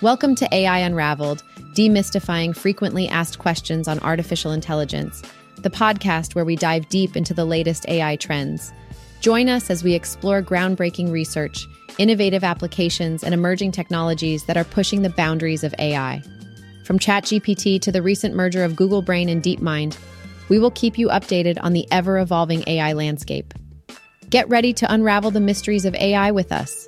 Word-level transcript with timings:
Welcome 0.00 0.36
to 0.36 0.54
AI 0.54 0.78
Unraveled, 0.78 1.42
demystifying 1.74 2.54
frequently 2.54 3.08
asked 3.08 3.40
questions 3.40 3.88
on 3.88 3.98
artificial 3.98 4.52
intelligence, 4.52 5.22
the 5.56 5.70
podcast 5.70 6.36
where 6.36 6.44
we 6.44 6.54
dive 6.54 6.88
deep 6.88 7.16
into 7.16 7.34
the 7.34 7.44
latest 7.44 7.84
AI 7.88 8.14
trends. 8.14 8.72
Join 9.20 9.48
us 9.48 9.70
as 9.70 9.82
we 9.82 9.94
explore 9.94 10.40
groundbreaking 10.40 11.10
research, 11.10 11.66
innovative 11.98 12.44
applications, 12.44 13.24
and 13.24 13.34
emerging 13.34 13.72
technologies 13.72 14.44
that 14.44 14.56
are 14.56 14.62
pushing 14.62 15.02
the 15.02 15.10
boundaries 15.10 15.64
of 15.64 15.74
AI. 15.80 16.22
From 16.84 17.00
ChatGPT 17.00 17.80
to 17.80 17.90
the 17.90 18.00
recent 18.00 18.36
merger 18.36 18.62
of 18.62 18.76
Google 18.76 19.02
Brain 19.02 19.28
and 19.28 19.42
DeepMind, 19.42 19.98
we 20.48 20.60
will 20.60 20.70
keep 20.70 20.96
you 20.96 21.08
updated 21.08 21.58
on 21.60 21.72
the 21.72 21.88
ever 21.90 22.20
evolving 22.20 22.62
AI 22.68 22.92
landscape. 22.92 23.52
Get 24.30 24.48
ready 24.48 24.72
to 24.74 24.92
unravel 24.92 25.32
the 25.32 25.40
mysteries 25.40 25.84
of 25.84 25.96
AI 25.96 26.30
with 26.30 26.52
us. 26.52 26.87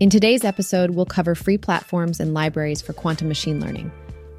In 0.00 0.08
today's 0.08 0.44
episode, 0.44 0.92
we'll 0.92 1.04
cover 1.04 1.34
free 1.34 1.58
platforms 1.58 2.20
and 2.20 2.32
libraries 2.32 2.80
for 2.80 2.94
quantum 2.94 3.28
machine 3.28 3.60
learning, 3.60 3.92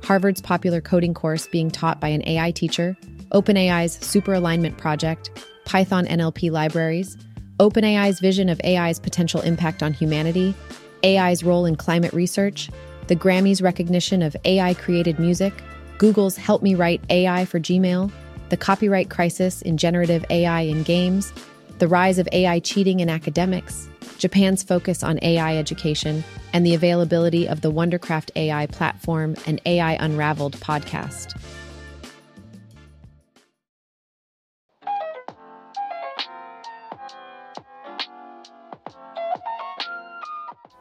Harvard's 0.04 0.42
popular 0.42 0.82
coding 0.82 1.14
course 1.14 1.46
being 1.46 1.70
taught 1.70 2.02
by 2.02 2.08
an 2.08 2.28
AI 2.28 2.50
teacher, 2.50 2.98
OpenAI's 3.32 3.94
super 4.04 4.34
alignment 4.34 4.80
project, 4.80 5.30
Python 5.66 6.08
NLP 6.08 6.50
libraries, 6.50 7.16
OpenAI's 7.60 8.20
vision 8.20 8.50
of 8.50 8.60
AI's 8.64 8.98
potential 8.98 9.42
impact 9.42 9.84
on 9.84 9.94
humanity, 9.94 10.56
AI's 11.04 11.44
role 11.44 11.68
in 11.68 11.76
climate 11.76 12.12
research, 12.12 12.72
the 13.06 13.16
Grammys 13.16 13.62
recognition 13.62 14.24
of 14.24 14.36
AI 14.46 14.74
created 14.74 15.20
music, 15.20 15.54
Google's 16.00 16.38
Help 16.38 16.64
Me 16.64 16.74
Write 16.74 17.04
AI 17.12 17.46
for 17.46 17.60
Gmail, 17.60 18.12
the 18.50 18.58
copyright 18.58 19.12
crisis 19.12 19.62
in 19.62 19.78
generative 19.78 20.26
AI 20.32 20.62
in 20.62 20.82
games, 20.82 21.32
the 21.78 21.88
rise 21.88 22.18
of 22.18 22.28
AI 22.32 22.58
cheating 22.58 23.00
in 23.00 23.10
academics, 23.10 23.91
Japan's 24.22 24.62
focus 24.62 25.02
on 25.02 25.18
AI 25.24 25.58
education, 25.58 26.24
and 26.54 26.64
the 26.64 26.76
availability 26.76 27.50
of 27.50 27.62
the 27.62 27.72
Wondercraft 27.72 28.30
AI 28.36 28.68
platform 28.68 29.36
and 29.48 29.60
AI 29.66 29.94
Unraveled 29.94 30.58
podcast. 30.58 31.36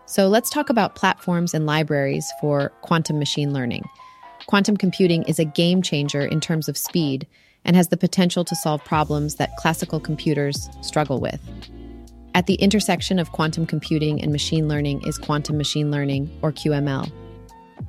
So 0.04 0.28
let's 0.28 0.50
talk 0.50 0.68
about 0.68 0.94
platforms 0.94 1.54
and 1.54 1.64
libraries 1.64 2.30
for 2.42 2.70
quantum 2.82 3.18
machine 3.18 3.54
learning. 3.54 3.84
Quantum 4.48 4.76
computing 4.76 5.22
is 5.22 5.38
a 5.38 5.46
game 5.46 5.80
changer 5.80 6.26
in 6.26 6.40
terms 6.40 6.68
of 6.68 6.76
speed 6.76 7.26
and 7.64 7.74
has 7.74 7.88
the 7.88 7.96
potential 7.96 8.44
to 8.44 8.56
solve 8.56 8.84
problems 8.84 9.36
that 9.36 9.56
classical 9.56 9.98
computers 9.98 10.68
struggle 10.82 11.20
with. 11.20 11.40
At 12.34 12.46
the 12.46 12.54
intersection 12.54 13.18
of 13.18 13.32
quantum 13.32 13.66
computing 13.66 14.22
and 14.22 14.30
machine 14.30 14.68
learning 14.68 15.06
is 15.06 15.18
quantum 15.18 15.56
machine 15.58 15.90
learning, 15.90 16.30
or 16.42 16.52
QML. 16.52 17.10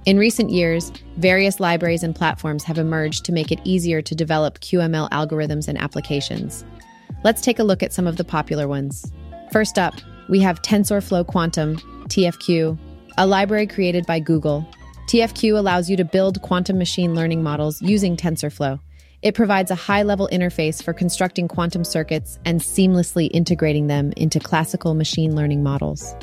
In 0.05 0.17
recent 0.17 0.49
years, 0.49 0.91
various 1.17 1.59
libraries 1.59 2.01
and 2.01 2.15
platforms 2.15 2.63
have 2.63 2.79
emerged 2.79 3.23
to 3.25 3.31
make 3.31 3.51
it 3.51 3.59
easier 3.63 4.01
to 4.01 4.15
develop 4.15 4.59
QML 4.59 5.09
algorithms 5.11 5.67
and 5.67 5.77
applications. 5.77 6.65
Let's 7.23 7.41
take 7.41 7.59
a 7.59 7.63
look 7.63 7.83
at 7.83 7.93
some 7.93 8.07
of 8.07 8.17
the 8.17 8.23
popular 8.23 8.67
ones. 8.67 9.11
First 9.51 9.77
up, 9.77 9.93
we 10.27 10.39
have 10.39 10.61
TensorFlow 10.63 11.27
Quantum, 11.27 11.77
TFQ, 12.07 12.79
a 13.17 13.27
library 13.27 13.67
created 13.67 14.07
by 14.07 14.19
Google. 14.19 14.67
TFQ 15.05 15.55
allows 15.55 15.87
you 15.87 15.97
to 15.97 16.05
build 16.05 16.41
quantum 16.41 16.79
machine 16.79 17.13
learning 17.13 17.43
models 17.43 17.79
using 17.81 18.17
TensorFlow. 18.17 18.79
It 19.21 19.35
provides 19.35 19.69
a 19.69 19.75
high 19.75 20.01
level 20.01 20.27
interface 20.31 20.81
for 20.81 20.93
constructing 20.93 21.47
quantum 21.47 21.83
circuits 21.83 22.39
and 22.43 22.59
seamlessly 22.59 23.29
integrating 23.31 23.85
them 23.85 24.13
into 24.17 24.39
classical 24.39 24.95
machine 24.95 25.35
learning 25.35 25.61
models. 25.61 26.15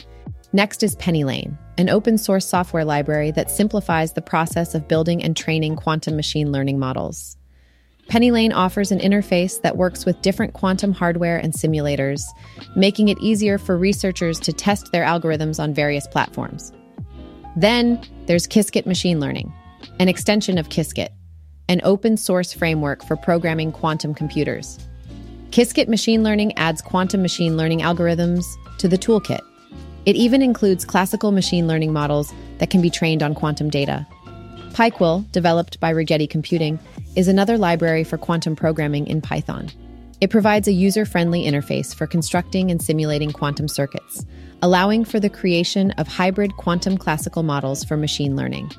Next 0.52 0.82
is 0.82 0.96
PennyLane, 0.96 1.56
an 1.76 1.90
open 1.90 2.18
source 2.18 2.44
software 2.44 2.84
library 2.84 3.30
that 3.32 3.52
simplifies 3.52 4.14
the 4.14 4.22
process 4.22 4.74
of 4.74 4.88
building 4.88 5.22
and 5.22 5.36
training 5.36 5.76
quantum 5.76 6.16
machine 6.16 6.50
learning 6.50 6.80
models. 6.80 7.36
PennyLane 8.08 8.54
offers 8.54 8.90
an 8.90 8.98
interface 8.98 9.60
that 9.60 9.76
works 9.76 10.04
with 10.04 10.22
different 10.22 10.54
quantum 10.54 10.92
hardware 10.92 11.36
and 11.36 11.52
simulators, 11.52 12.22
making 12.74 13.08
it 13.08 13.18
easier 13.20 13.58
for 13.58 13.76
researchers 13.76 14.40
to 14.40 14.52
test 14.52 14.90
their 14.90 15.04
algorithms 15.04 15.62
on 15.62 15.74
various 15.74 16.06
platforms. 16.08 16.72
Then 17.54 18.00
there's 18.26 18.48
Qiskit 18.48 18.86
Machine 18.86 19.20
Learning, 19.20 19.52
an 20.00 20.08
extension 20.08 20.56
of 20.56 20.70
Qiskit, 20.70 21.10
an 21.68 21.80
open 21.84 22.16
source 22.16 22.52
framework 22.52 23.04
for 23.04 23.16
programming 23.16 23.72
quantum 23.72 24.14
computers. 24.14 24.78
Qiskit 25.50 25.88
Machine 25.88 26.22
Learning 26.22 26.56
adds 26.56 26.82
quantum 26.82 27.22
machine 27.22 27.56
learning 27.56 27.80
algorithms 27.80 28.44
to 28.78 28.88
the 28.88 28.98
toolkit. 28.98 29.40
It 30.06 30.16
even 30.16 30.42
includes 30.42 30.84
classical 30.84 31.32
machine 31.32 31.66
learning 31.66 31.92
models 31.92 32.32
that 32.58 32.70
can 32.70 32.80
be 32.80 32.90
trained 32.90 33.22
on 33.22 33.34
quantum 33.34 33.70
data. 33.70 34.06
PyQuil, 34.72 35.30
developed 35.32 35.80
by 35.80 35.92
Rigetti 35.92 36.28
Computing, 36.28 36.78
is 37.16 37.28
another 37.28 37.58
library 37.58 38.04
for 38.04 38.16
quantum 38.16 38.54
programming 38.54 39.06
in 39.06 39.20
Python. 39.20 39.70
It 40.20 40.30
provides 40.30 40.68
a 40.68 40.72
user 40.72 41.04
friendly 41.04 41.44
interface 41.44 41.94
for 41.94 42.06
constructing 42.06 42.70
and 42.70 42.82
simulating 42.82 43.32
quantum 43.32 43.68
circuits, 43.68 44.24
allowing 44.62 45.04
for 45.04 45.20
the 45.20 45.30
creation 45.30 45.92
of 45.92 46.08
hybrid 46.08 46.56
quantum 46.56 46.98
classical 46.98 47.42
models 47.42 47.84
for 47.84 47.96
machine 47.96 48.36
learning. 48.36 48.70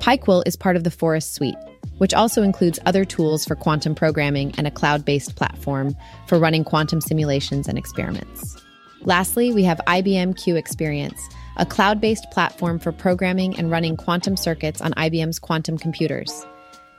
PyQuil 0.00 0.42
is 0.46 0.56
part 0.56 0.76
of 0.76 0.84
the 0.84 0.90
Forest 0.90 1.34
suite, 1.34 1.56
which 1.98 2.14
also 2.14 2.42
includes 2.42 2.78
other 2.86 3.04
tools 3.04 3.44
for 3.44 3.54
quantum 3.54 3.94
programming 3.94 4.54
and 4.56 4.66
a 4.66 4.70
cloud 4.70 5.04
based 5.04 5.36
platform 5.36 5.94
for 6.26 6.38
running 6.38 6.64
quantum 6.64 7.00
simulations 7.00 7.68
and 7.68 7.76
experiments. 7.76 8.56
Lastly, 9.02 9.52
we 9.52 9.64
have 9.64 9.80
IBM 9.86 10.36
Q 10.42 10.56
Experience, 10.56 11.20
a 11.56 11.66
cloud 11.66 12.00
based 12.00 12.26
platform 12.30 12.78
for 12.78 12.92
programming 12.92 13.58
and 13.58 13.70
running 13.70 13.96
quantum 13.96 14.36
circuits 14.36 14.80
on 14.80 14.92
IBM's 14.92 15.38
quantum 15.38 15.78
computers. 15.78 16.46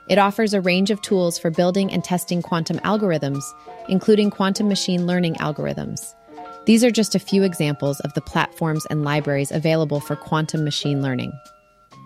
It 0.08 0.18
offers 0.18 0.52
a 0.52 0.60
range 0.60 0.90
of 0.90 1.00
tools 1.00 1.38
for 1.38 1.50
building 1.50 1.92
and 1.92 2.02
testing 2.02 2.42
quantum 2.42 2.78
algorithms, 2.80 3.44
including 3.88 4.30
quantum 4.30 4.68
machine 4.68 5.06
learning 5.06 5.34
algorithms. 5.36 6.14
These 6.64 6.84
are 6.84 6.90
just 6.90 7.14
a 7.14 7.20
few 7.20 7.42
examples 7.42 8.00
of 8.00 8.14
the 8.14 8.20
platforms 8.20 8.86
and 8.90 9.04
libraries 9.04 9.50
available 9.50 10.00
for 10.00 10.16
quantum 10.16 10.64
machine 10.64 11.02
learning. 11.02 11.32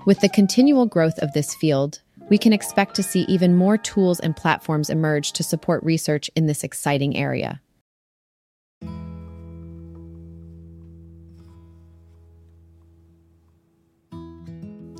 With 0.06 0.20
the 0.20 0.28
continual 0.28 0.86
growth 0.86 1.18
of 1.18 1.32
this 1.32 1.52
field, 1.56 2.00
we 2.30 2.38
can 2.38 2.52
expect 2.52 2.94
to 2.94 3.02
see 3.02 3.22
even 3.22 3.56
more 3.56 3.76
tools 3.76 4.20
and 4.20 4.36
platforms 4.36 4.88
emerge 4.88 5.32
to 5.32 5.42
support 5.42 5.82
research 5.82 6.30
in 6.36 6.46
this 6.46 6.62
exciting 6.62 7.16
area. 7.16 7.60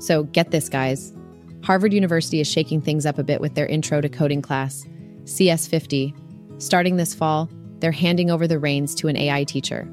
So, 0.01 0.23
get 0.23 0.51
this, 0.51 0.67
guys. 0.67 1.13
Harvard 1.63 1.93
University 1.93 2.41
is 2.41 2.51
shaking 2.51 2.81
things 2.81 3.05
up 3.05 3.17
a 3.17 3.23
bit 3.23 3.39
with 3.39 3.55
their 3.55 3.65
intro 3.65 4.01
to 4.01 4.09
coding 4.09 4.41
class, 4.41 4.85
CS50. 5.23 6.13
Starting 6.61 6.97
this 6.97 7.15
fall, 7.15 7.49
they're 7.79 7.93
handing 7.93 8.29
over 8.29 8.45
the 8.45 8.59
reins 8.59 8.93
to 8.95 9.07
an 9.07 9.15
AI 9.15 9.45
teacher. 9.45 9.87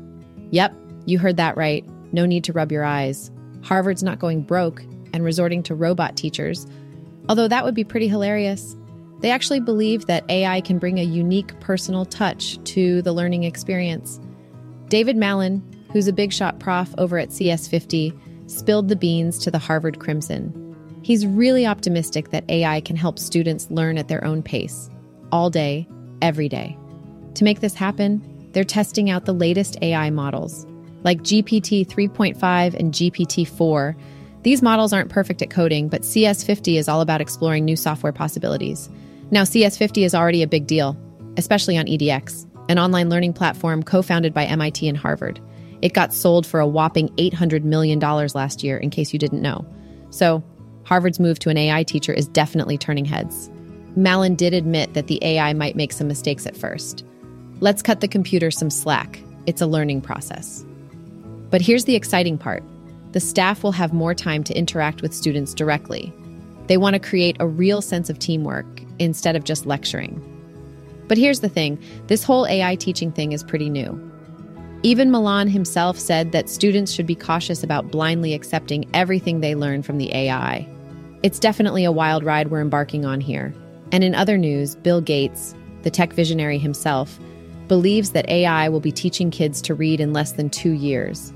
Yep, 0.51 0.75
you 1.07 1.21
heard 1.21 1.37
that 1.37 1.57
right. 1.57 1.85
No 2.13 2.27
need 2.27 2.43
to 2.45 2.53
rub 2.53 2.73
your 2.73 2.85
eyes. 2.85 3.31
Harvard's 3.63 4.03
not 4.03 4.19
going 4.19 4.43
broke 4.43 4.85
and 5.15 5.25
resorting 5.25 5.63
to 5.63 5.75
robot 5.75 6.15
teachers 6.15 6.67
Although 7.29 7.49
that 7.49 7.65
would 7.65 7.75
be 7.75 7.85
pretty 7.85 8.09
hilarious. 8.09 8.77
They 9.21 9.31
actually 9.31 9.61
believe 9.61 10.07
that 10.07 10.29
AI 10.29 10.61
can 10.61 10.79
bring 10.79 10.99
a 10.99 11.05
unique 11.05 11.59
personal 11.61 12.05
touch 12.05 12.63
to 12.65 13.01
the 13.03 13.13
learning 13.13 13.45
experience. 13.45 14.21
David 14.89 15.17
Malan, 15.17 15.63
who's 15.93 16.09
a 16.09 16.13
big 16.13 16.33
shot 16.33 16.59
prof 16.61 16.95
over 16.99 17.19
at 17.19 17.31
CS50, 17.31 18.51
spilled 18.51 18.89
the 18.89 18.97
beans 18.97 19.39
to 19.39 19.51
the 19.51 19.59
Harvard 19.59 19.99
Crimson. 19.99 20.61
He's 21.03 21.27
really 21.27 21.67
optimistic 21.67 22.31
that 22.31 22.49
AI 22.51 22.81
can 22.83 22.97
help 22.97 23.19
students 23.19 23.71
learn 23.71 23.97
at 23.97 24.09
their 24.09 24.25
own 24.25 24.43
pace, 24.43 24.91
all 25.33 25.49
day, 25.49 25.89
every 26.21 26.49
day. 26.49 26.77
To 27.35 27.45
make 27.45 27.61
this 27.61 27.75
happen, 27.75 28.23
they're 28.53 28.65
testing 28.65 29.11
out 29.11 29.25
the 29.25 29.33
latest 29.33 29.79
AI 29.81 30.11
models, 30.11 30.67
like 31.03 31.23
GPT 31.23 31.87
3.5 31.87 32.75
and 32.75 32.93
GPT 32.93 33.49
4 33.49 33.97
these 34.45 34.63
models 34.63 34.93
aren't 34.93 35.11
perfect 35.11 35.41
at 35.41 35.49
coding, 35.49 35.89
but 35.89 36.03
CS50 36.03 36.77
is 36.77 36.87
all 36.87 37.01
about 37.01 37.23
exploring 37.23 37.65
new 37.65 37.77
software 37.77 38.13
possibilities. 38.13 38.91
Now, 39.31 39.43
CS50 39.43 40.05
is 40.05 40.15
already 40.15 40.43
a 40.43 40.47
big 40.47 40.67
deal, 40.67 40.99
especially 41.39 41.79
on 41.79 41.87
EDX, 41.87 42.47
an 42.69 42.79
online 42.79 43.09
learning 43.09 43.33
platform 43.33 43.83
co 43.83 44.03
founded 44.03 44.35
by 44.35 44.45
MIT 44.45 44.87
and 44.87 44.99
Harvard. 44.99 45.41
It 45.81 45.95
got 45.95 46.13
sold 46.13 46.47
for 46.47 46.61
a 46.61 46.67
whopping 46.67 47.09
$800 47.17 47.65
million 47.65 47.99
last 47.99 48.63
year, 48.63 48.77
in 48.77 48.91
case 48.91 49.15
you 49.15 49.19
didn't 49.19 49.41
know. 49.41 49.67
So, 50.11 50.45
Harvard's 50.85 51.19
move 51.19 51.39
to 51.39 51.49
an 51.49 51.57
AI 51.57 51.83
teacher 51.83 52.13
is 52.13 52.29
definitely 52.29 52.77
turning 52.77 53.07
heads. 53.07 53.51
Malan 53.97 54.35
did 54.35 54.53
admit 54.53 54.93
that 54.93 55.07
the 55.07 55.25
AI 55.25 55.55
might 55.55 55.75
make 55.75 55.93
some 55.93 56.07
mistakes 56.07 56.47
at 56.47 56.57
first. 56.57 57.03
Let's 57.61 57.81
cut 57.81 58.03
the 58.03 58.09
computer 58.09 58.51
some 58.51 58.69
slack. 58.69 59.23
It's 59.47 59.63
a 59.63 59.67
learning 59.67 60.03
process. 60.03 60.67
But 61.49 61.63
here's 61.63 61.87
the 61.87 61.95
exciting 61.95 62.37
part 62.37 62.63
the 63.15 63.21
staff 63.21 63.63
will 63.63 63.71
have 63.71 63.93
more 63.93 64.13
time 64.13 64.43
to 64.43 64.59
interact 64.59 65.01
with 65.01 65.15
students 65.15 65.55
directly. 65.55 66.13
They 66.67 66.77
want 66.77 66.95
to 66.95 66.99
create 66.99 67.37
a 67.39 67.47
real 67.47 67.81
sense 67.81 68.11
of 68.11 68.19
teamwork 68.19 68.67
instead 68.99 69.37
of 69.37 69.45
just 69.45 69.67
lecturing. 69.67 70.21
But 71.07 71.17
here's 71.17 71.39
the 71.39 71.49
thing 71.49 71.79
this 72.09 72.25
whole 72.25 72.45
AI 72.49 72.75
teaching 72.75 73.13
thing 73.13 73.31
is 73.31 73.45
pretty 73.45 73.71
new. 73.71 74.11
Even 74.83 75.13
Malan 75.13 75.47
himself 75.47 75.97
said 75.97 76.33
that 76.33 76.49
students 76.49 76.91
should 76.91 77.07
be 77.07 77.15
cautious 77.15 77.63
about 77.63 77.93
blindly 77.93 78.35
accepting 78.35 78.91
everything 78.95 79.41
they 79.41 79.55
learn 79.55 79.85
from 79.85 79.99
the 79.99 80.13
AI. 80.13 80.67
It's 81.23 81.39
definitely 81.39 81.85
a 81.85 81.93
wild 81.93 82.25
ride 82.25 82.51
we're 82.51 82.61
embarking 82.61 83.05
on 83.05 83.21
here. 83.21 83.55
And 83.93 84.03
in 84.03 84.17
other 84.17 84.37
news, 84.37 84.75
Bill 84.75 85.01
Gates, 85.01 85.55
the 85.83 85.91
tech 85.91 86.15
visionary 86.15 86.59
himself, 86.59 87.21
believes 87.69 88.11
that 88.11 88.29
AI 88.29 88.69
will 88.69 88.81
be 88.81 88.91
teaching 88.91 89.31
kids 89.31 89.63
to 89.63 89.75
read 89.75 90.01
in 90.01 90.13
less 90.13 90.33
than 90.33 90.51
two 90.51 90.73
years. 90.73 91.33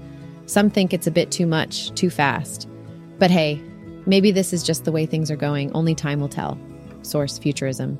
Some 0.48 0.70
think 0.70 0.94
it's 0.94 1.06
a 1.06 1.10
bit 1.10 1.30
too 1.30 1.46
much, 1.46 1.90
too 1.94 2.08
fast. 2.08 2.66
But 3.18 3.30
hey, 3.30 3.60
maybe 4.06 4.30
this 4.30 4.54
is 4.54 4.62
just 4.62 4.86
the 4.86 4.92
way 4.92 5.04
things 5.04 5.30
are 5.30 5.36
going, 5.36 5.70
only 5.72 5.94
time 5.94 6.20
will 6.20 6.28
tell. 6.28 6.58
Source 7.02 7.38
Futurism. 7.38 7.98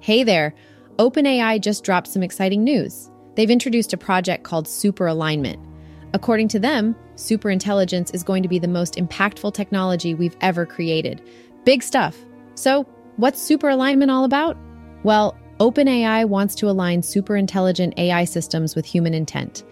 Hey 0.00 0.22
there! 0.22 0.54
OpenAI 0.98 1.60
just 1.60 1.82
dropped 1.82 2.06
some 2.06 2.22
exciting 2.22 2.62
news. 2.62 3.10
They've 3.34 3.50
introduced 3.50 3.92
a 3.92 3.96
project 3.96 4.44
called 4.44 4.68
Super 4.68 5.08
Alignment. 5.08 5.58
According 6.12 6.46
to 6.48 6.60
them, 6.60 6.94
superintelligence 7.16 8.14
is 8.14 8.22
going 8.22 8.44
to 8.44 8.48
be 8.48 8.60
the 8.60 8.68
most 8.68 8.94
impactful 8.94 9.52
technology 9.52 10.14
we've 10.14 10.36
ever 10.40 10.64
created. 10.64 11.20
Big 11.64 11.82
stuff. 11.82 12.16
So, 12.54 12.86
what's 13.16 13.40
super 13.40 13.68
alignment 13.68 14.10
all 14.10 14.24
about? 14.24 14.56
Well, 15.02 15.36
OpenAI 15.60 16.28
wants 16.28 16.54
to 16.56 16.68
align 16.68 17.02
superintelligent 17.02 17.98
AI 17.98 18.24
systems 18.24 18.74
with 18.74 18.84
human 18.84 19.14
intent. 19.14 19.62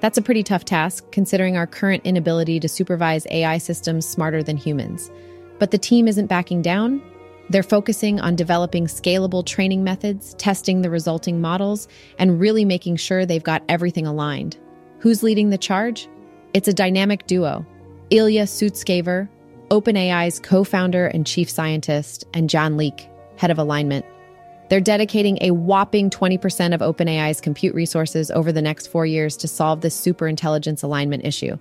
That's 0.00 0.18
a 0.18 0.22
pretty 0.22 0.42
tough 0.42 0.64
task, 0.64 1.10
considering 1.10 1.56
our 1.56 1.66
current 1.66 2.04
inability 2.04 2.60
to 2.60 2.68
supervise 2.68 3.26
AI 3.30 3.58
systems 3.58 4.06
smarter 4.06 4.42
than 4.42 4.56
humans. 4.56 5.10
But 5.58 5.70
the 5.70 5.78
team 5.78 6.06
isn't 6.08 6.26
backing 6.26 6.62
down. 6.62 7.02
They're 7.48 7.62
focusing 7.62 8.20
on 8.20 8.36
developing 8.36 8.86
scalable 8.86 9.44
training 9.44 9.84
methods, 9.84 10.34
testing 10.34 10.82
the 10.82 10.90
resulting 10.90 11.40
models, 11.40 11.88
and 12.18 12.40
really 12.40 12.64
making 12.64 12.96
sure 12.96 13.24
they've 13.24 13.42
got 13.42 13.62
everything 13.68 14.06
aligned. 14.06 14.58
Who's 14.98 15.22
leading 15.22 15.50
the 15.50 15.58
charge? 15.58 16.08
It's 16.54 16.68
a 16.68 16.72
dynamic 16.72 17.26
duo 17.26 17.64
Ilya 18.10 18.44
Sutskever, 18.44 19.28
OpenAI's 19.70 20.38
co 20.38 20.62
founder 20.62 21.06
and 21.06 21.26
chief 21.26 21.50
scientist, 21.50 22.24
and 22.34 22.48
Jan 22.48 22.76
Leike, 22.76 23.08
head 23.36 23.50
of 23.50 23.58
alignment. 23.58 24.04
They're 24.68 24.80
dedicating 24.80 25.38
a 25.40 25.52
whopping 25.52 26.10
20% 26.10 26.74
of 26.74 26.80
OpenAI's 26.80 27.40
compute 27.40 27.74
resources 27.74 28.30
over 28.30 28.52
the 28.52 28.62
next 28.62 28.88
four 28.88 29.06
years 29.06 29.36
to 29.38 29.48
solve 29.48 29.80
this 29.80 30.00
superintelligence 30.00 30.82
alignment 30.82 31.24
issue. 31.24 31.56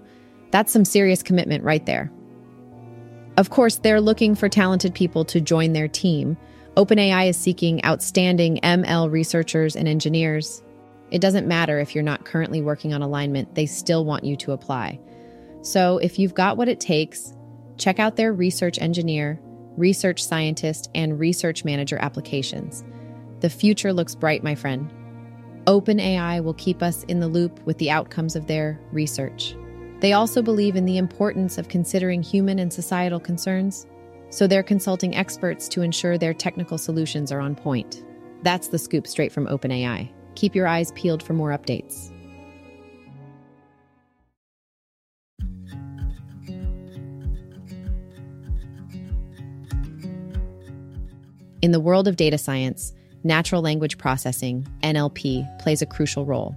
That's 0.52 0.72
some 0.72 0.86
serious 0.86 1.22
commitment 1.22 1.64
right 1.64 1.86
there. 1.86 2.12
Of 3.38 3.50
course, 3.50 3.78
they're 3.78 4.02
looking 4.02 4.34
for 4.34 4.50
talented 4.50 4.94
people 4.96 5.26
to 5.26 5.42
join 5.42 5.74
their 5.74 5.88
team. 5.88 6.38
OpenAI 6.78 7.30
is 7.30 7.38
seeking 7.38 7.84
outstanding 7.86 8.60
ML 8.64 9.12
researchers 9.12 9.76
and 9.76 9.88
engineers. 9.88 10.64
It 11.12 11.22
doesn't 11.22 11.48
matter 11.48 11.80
if 11.80 11.94
you're 11.94 12.04
not 12.04 12.26
currently 12.26 12.62
working 12.62 12.94
on 12.94 13.02
alignment, 13.02 13.54
they 13.56 13.66
still 13.66 14.06
want 14.06 14.24
you 14.24 14.36
to 14.38 14.52
apply. 14.52 15.00
So, 15.62 15.98
if 15.98 16.18
you've 16.20 16.34
got 16.34 16.58
what 16.58 16.70
it 16.70 16.80
takes, 16.80 17.35
check 17.78 18.00
out 18.00 18.16
their 18.16 18.34
research 18.34 18.80
engineer, 18.80 19.40
research 19.78 20.24
scientist, 20.24 20.90
and 20.96 21.20
research 21.20 21.66
manager 21.66 21.98
applications. 22.00 22.84
The 23.42 23.50
future 23.50 23.94
looks 23.94 24.16
bright, 24.16 24.44
my 24.44 24.56
friend. 24.56 24.92
OpenAI 25.66 26.44
will 26.44 26.54
keep 26.54 26.82
us 26.82 27.04
in 27.04 27.20
the 27.20 27.28
loop 27.28 27.60
with 27.66 27.78
the 27.78 27.92
outcomes 27.92 28.36
of 28.36 28.48
their 28.48 28.80
research. 28.92 29.56
They 30.00 30.14
also 30.14 30.42
believe 30.42 30.76
in 30.76 30.86
the 30.86 30.98
importance 30.98 31.58
of 31.58 31.70
considering 31.70 32.22
human 32.22 32.60
and 32.60 32.72
societal 32.72 33.20
concerns, 33.20 33.88
so 34.30 34.48
they're 34.48 34.64
consulting 34.64 35.16
experts 35.16 35.68
to 35.70 35.82
ensure 35.82 36.18
their 36.18 36.34
technical 36.34 36.78
solutions 36.78 37.32
are 37.32 37.40
on 37.40 37.56
point. 37.56 38.04
That's 38.44 38.68
the 38.68 38.78
scoop 38.78 39.08
straight 39.08 39.32
from 39.32 39.48
OpenAI. 39.48 40.12
Keep 40.36 40.56
your 40.56 40.68
eyes 40.68 40.92
peeled 40.92 41.24
for 41.24 41.34
more 41.34 41.52
updates. 41.52 42.12
In 51.66 51.72
the 51.72 51.80
world 51.80 52.08
of 52.08 52.16
data 52.16 52.38
science, 52.38 52.94
natural 53.24 53.60
language 53.60 53.98
processing, 53.98 54.68
NLP, 54.84 55.58
plays 55.58 55.82
a 55.82 55.88
crucial 55.88 56.24
role. 56.24 56.56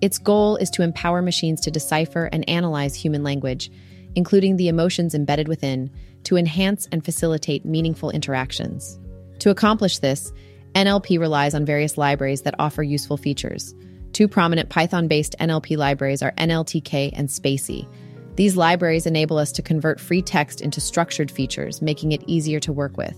Its 0.00 0.18
goal 0.18 0.56
is 0.56 0.68
to 0.70 0.82
empower 0.82 1.22
machines 1.22 1.60
to 1.60 1.70
decipher 1.70 2.28
and 2.32 2.42
analyze 2.50 2.96
human 2.96 3.22
language, 3.22 3.70
including 4.16 4.56
the 4.56 4.66
emotions 4.66 5.14
embedded 5.14 5.46
within, 5.46 5.92
to 6.24 6.36
enhance 6.36 6.88
and 6.90 7.04
facilitate 7.04 7.64
meaningful 7.64 8.10
interactions. 8.10 8.98
To 9.38 9.50
accomplish 9.50 10.00
this, 10.00 10.32
NLP 10.74 11.20
relies 11.20 11.54
on 11.54 11.64
various 11.64 11.96
libraries 11.96 12.42
that 12.42 12.56
offer 12.58 12.82
useful 12.82 13.16
features. 13.16 13.76
Two 14.12 14.26
prominent 14.26 14.70
Python 14.70 15.06
based 15.06 15.36
NLP 15.38 15.76
libraries 15.76 16.20
are 16.20 16.32
NLTK 16.32 17.12
and 17.12 17.28
spaCy. 17.28 17.86
These 18.34 18.56
libraries 18.56 19.06
enable 19.06 19.38
us 19.38 19.52
to 19.52 19.62
convert 19.62 20.00
free 20.00 20.20
text 20.20 20.62
into 20.62 20.80
structured 20.80 21.30
features, 21.30 21.80
making 21.80 22.10
it 22.10 22.24
easier 22.26 22.58
to 22.58 22.72
work 22.72 22.96
with. 22.96 23.16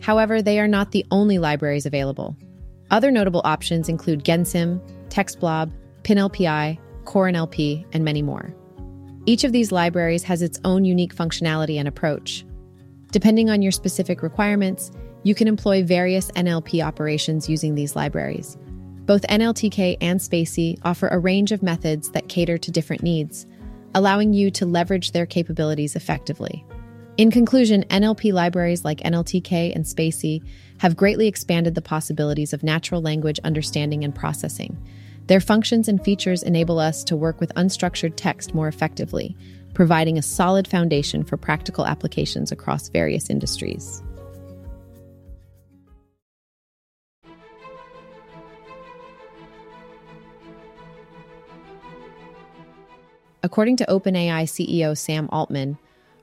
However, 0.00 0.42
they 0.42 0.58
are 0.58 0.68
not 0.68 0.92
the 0.92 1.04
only 1.10 1.38
libraries 1.38 1.86
available. 1.86 2.36
Other 2.90 3.10
notable 3.10 3.42
options 3.44 3.88
include 3.88 4.24
Gensim, 4.24 4.80
TextBlob, 5.08 5.70
PyNLPl, 6.02 6.78
CoreNLP, 7.04 7.86
and 7.92 8.04
many 8.04 8.22
more. 8.22 8.54
Each 9.26 9.44
of 9.44 9.52
these 9.52 9.70
libraries 9.70 10.22
has 10.24 10.42
its 10.42 10.58
own 10.64 10.84
unique 10.84 11.14
functionality 11.14 11.78
and 11.78 11.86
approach. 11.86 12.44
Depending 13.12 13.50
on 13.50 13.62
your 13.62 13.72
specific 13.72 14.22
requirements, 14.22 14.90
you 15.22 15.34
can 15.34 15.48
employ 15.48 15.84
various 15.84 16.30
NLP 16.32 16.84
operations 16.84 17.48
using 17.48 17.74
these 17.74 17.94
libraries. 17.94 18.56
Both 19.04 19.22
NLTK 19.22 19.98
and 20.00 20.18
spaCy 20.18 20.78
offer 20.84 21.08
a 21.08 21.18
range 21.18 21.52
of 21.52 21.62
methods 21.62 22.10
that 22.12 22.28
cater 22.28 22.56
to 22.58 22.70
different 22.70 23.02
needs, 23.02 23.46
allowing 23.94 24.32
you 24.32 24.50
to 24.52 24.66
leverage 24.66 25.12
their 25.12 25.26
capabilities 25.26 25.96
effectively. 25.96 26.64
In 27.20 27.30
conclusion, 27.30 27.84
NLP 27.90 28.32
libraries 28.32 28.82
like 28.82 29.00
NLTK 29.00 29.76
and 29.76 29.84
spaCy 29.84 30.42
have 30.78 30.96
greatly 30.96 31.28
expanded 31.28 31.74
the 31.74 31.82
possibilities 31.82 32.54
of 32.54 32.62
natural 32.62 33.02
language 33.02 33.38
understanding 33.44 34.04
and 34.04 34.14
processing 34.14 34.82
their 35.26 35.38
functions 35.38 35.86
and 35.86 36.02
features 36.02 36.42
enable 36.42 36.78
us 36.78 37.04
to 37.04 37.16
work 37.16 37.38
with 37.38 37.54
unstructured 37.56 38.14
text 38.16 38.54
more 38.54 38.68
effectively, 38.68 39.36
providing 39.74 40.16
a 40.16 40.22
solid 40.22 40.66
foundation 40.66 41.22
for 41.22 41.36
practical 41.36 41.84
applications 41.84 42.50
across 42.52 42.88
various 42.88 43.28
industries. 43.28 44.02
According 53.42 53.76
to 53.76 53.86
OpenAI 53.90 54.44
CEO 54.44 54.96
Sam 54.96 55.28
Altman, 55.30 55.76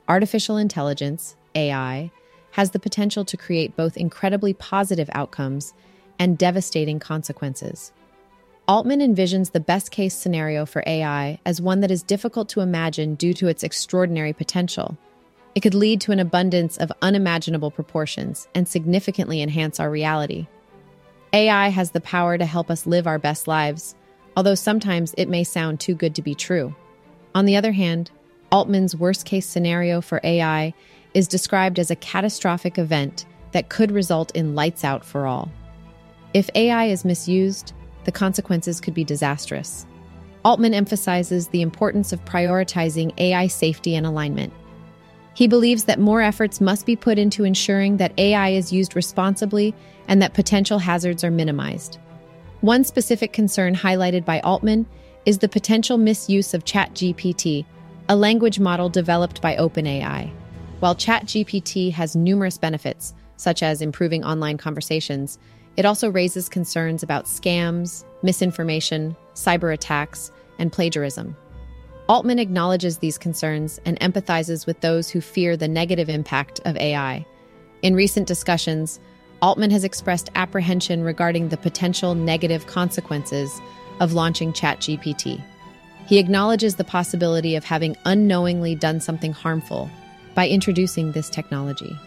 artificial 0.08 0.58
intelligence, 0.58 1.36
AI, 1.56 2.12
has 2.52 2.72
the 2.72 2.80
potential 2.80 3.26
to 3.26 3.38
create 3.38 3.76
both 3.76 3.98
incredibly 3.98 4.54
positive 4.54 5.10
outcomes 5.14 5.74
and 6.20 6.38
devastating 6.38 7.00
consequences. 7.00 7.92
Altman 8.68 9.00
envisions 9.00 9.52
the 9.52 9.60
best 9.60 9.92
case 9.92 10.14
scenario 10.14 10.66
for 10.66 10.84
AI 10.86 11.40
as 11.46 11.62
one 11.62 11.80
that 11.82 11.92
is 11.92 12.04
difficult 12.04 12.50
to 12.50 12.62
imagine 12.62 13.16
due 13.16 13.34
to 13.34 13.48
its 13.48 13.64
extraordinary 13.64 14.34
potential. 14.34 14.98
It 15.56 15.62
could 15.62 15.74
lead 15.74 16.02
to 16.02 16.12
an 16.12 16.20
abundance 16.20 16.78
of 16.78 16.92
unimaginable 17.02 17.72
proportions 17.72 18.48
and 18.54 18.68
significantly 18.68 19.42
enhance 19.42 19.80
our 19.80 19.90
reality. 19.90 20.48
AI 21.32 21.70
has 21.70 21.92
the 21.92 22.02
power 22.02 22.38
to 22.38 22.46
help 22.46 22.70
us 22.70 22.86
live 22.86 23.08
our 23.08 23.20
best 23.20 23.48
lives, 23.48 23.96
although 24.36 24.56
sometimes 24.56 25.14
it 25.18 25.30
may 25.30 25.44
sound 25.44 25.80
too 25.80 25.96
good 25.96 26.16
to 26.16 26.22
be 26.22 26.36
true. 26.36 26.76
On 27.34 27.46
the 27.46 27.56
other 27.56 27.72
hand, 27.72 28.12
Altman's 28.52 28.96
worst 28.96 29.26
case 29.26 29.46
scenario 29.46 30.02
for 30.02 30.22
AI 30.24 30.74
is 31.14 31.28
described 31.28 31.80
as 31.80 31.92
a 31.92 31.96
catastrophic 31.96 32.78
event 32.78 33.26
that 33.52 33.70
could 33.70 33.92
result 33.92 34.32
in 34.36 34.56
lights 34.56 34.84
out 34.84 35.04
for 35.04 35.26
all. 35.26 35.52
If 36.34 36.50
AI 36.56 36.86
is 36.86 37.06
misused, 37.06 37.74
the 38.04 38.12
consequences 38.12 38.80
could 38.80 38.94
be 38.94 39.04
disastrous. 39.04 39.86
Altman 40.46 40.74
emphasizes 40.74 41.48
the 41.48 41.62
importance 41.62 42.14
of 42.14 42.24
prioritizing 42.24 43.14
AI 43.18 43.48
safety 43.48 43.96
and 43.96 44.06
alignment. 44.06 44.54
He 45.34 45.48
believes 45.48 45.84
that 45.84 46.00
more 46.00 46.22
efforts 46.22 46.62
must 46.62 46.86
be 46.86 46.96
put 46.96 47.20
into 47.20 47.44
ensuring 47.44 47.98
that 47.98 48.18
AI 48.18 48.50
is 48.50 48.72
used 48.72 48.96
responsibly 48.96 49.76
and 50.08 50.22
that 50.22 50.34
potential 50.34 50.80
hazards 50.80 51.24
are 51.24 51.32
minimized. 51.32 52.00
One 52.62 52.84
specific 52.84 53.34
concern 53.34 53.76
highlighted 53.76 54.26
by 54.26 54.40
Altman 54.40 54.88
is 55.26 55.40
the 55.40 55.50
potential 55.50 55.98
misuse 55.98 56.54
of 56.54 56.64
ChatGPT, 56.64 57.66
a 58.10 58.16
language 58.16 58.60
model 58.60 58.88
developed 58.88 59.42
by 59.42 59.56
OpenAI. 59.58 60.32
While 60.80 60.96
ChatGPT 60.96 61.92
has 61.92 62.16
numerous 62.16 62.58
benefits, 62.58 63.14
such 63.36 63.62
as 63.62 63.82
improving 63.82 64.24
online 64.24 64.58
conversations, 64.58 65.38
it 65.76 65.86
also 65.86 66.10
raises 66.10 66.48
concerns 66.48 67.04
about 67.04 67.26
scams, 67.26 68.06
misinformation, 68.24 69.16
cyber 69.34 69.74
attacks, 69.74 70.32
and 70.58 70.72
plagiarism. 70.72 71.36
Altman 72.08 72.40
acknowledges 72.40 72.98
these 72.98 73.18
concerns 73.18 73.80
and 73.86 74.00
empathizes 74.00 74.66
with 74.66 74.80
those 74.80 75.10
who 75.10 75.20
fear 75.20 75.58
the 75.58 75.68
negative 75.68 76.08
impact 76.08 76.62
of 76.64 76.78
AI. 76.78 77.26
In 77.82 77.94
recent 77.94 78.26
discussions, 78.26 79.02
Altman 79.42 79.72
has 79.72 79.84
expressed 79.84 80.30
apprehension 80.34 81.04
regarding 81.04 81.50
the 81.50 81.58
potential 81.58 82.16
negative 82.16 82.66
consequences 82.68 83.62
of 84.00 84.14
launching 84.14 84.54
ChatGPT. 84.54 85.44
He 86.08 86.20
acknowledges 86.20 86.76
the 86.76 86.86
possibility 86.86 87.56
of 87.56 87.66
having 87.66 87.98
unknowingly 88.06 88.76
done 88.76 89.02
something 89.02 89.34
harmful 89.34 89.90
by 90.36 90.48
introducing 90.48 91.12
this 91.12 91.30
technology. 91.30 92.00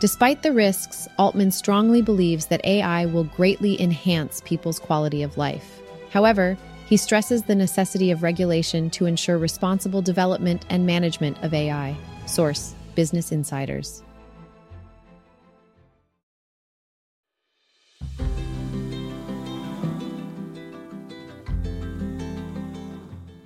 Despite 0.00 0.42
the 0.42 0.52
risks, 0.52 1.08
Altman 1.18 1.50
strongly 1.50 2.00
believes 2.00 2.46
that 2.46 2.64
AI 2.64 3.04
will 3.04 3.24
greatly 3.24 3.80
enhance 3.82 4.40
people's 4.44 4.78
quality 4.78 5.22
of 5.22 5.36
life. 5.36 5.80
However, 6.10 6.56
he 6.86 6.96
stresses 6.96 7.42
the 7.42 7.54
necessity 7.54 8.10
of 8.10 8.22
regulation 8.22 8.88
to 8.90 9.04
ensure 9.04 9.36
responsible 9.36 10.00
development 10.00 10.64
and 10.70 10.86
management 10.86 11.36
of 11.42 11.52
AI. 11.52 11.96
Source 12.26 12.74
Business 12.94 13.30
Insiders. 13.30 14.02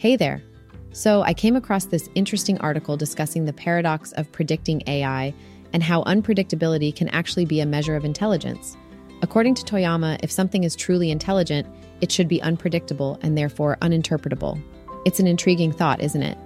Hey 0.03 0.17
there. 0.17 0.43
So, 0.91 1.23
I 1.23 1.33
came 1.33 1.55
across 1.55 1.85
this 1.85 2.11
interesting 2.17 2.59
article 2.59 2.97
discussing 2.97 3.45
the 3.45 3.53
paradox 3.53 4.11
of 4.11 4.33
predicting 4.33 4.83
AI 4.89 5.33
and 5.73 5.81
how 5.81 6.03
unpredictability 6.03 6.93
can 6.93 7.07
actually 7.11 7.45
be 7.45 7.61
a 7.61 7.67
measure 7.67 7.95
of 7.95 8.05
intelligence. 8.05 8.77
According 9.23 9.55
to 9.55 9.65
Toyama, 9.65 10.19
if 10.21 10.33
something 10.33 10.65
is 10.65 10.75
truly 10.75 11.13
intelligent, 11.13 11.69
it 12.01 12.11
should 12.11 12.27
be 12.27 12.43
unpredictable 12.43 13.17
and 13.23 13.39
therefore 13.39 13.79
uninterpretable. 13.81 14.61
It's 15.05 15.21
an 15.21 15.29
intriguing 15.29 15.71
thought, 15.71 16.03
isn't 16.03 16.21
it? 16.21 16.37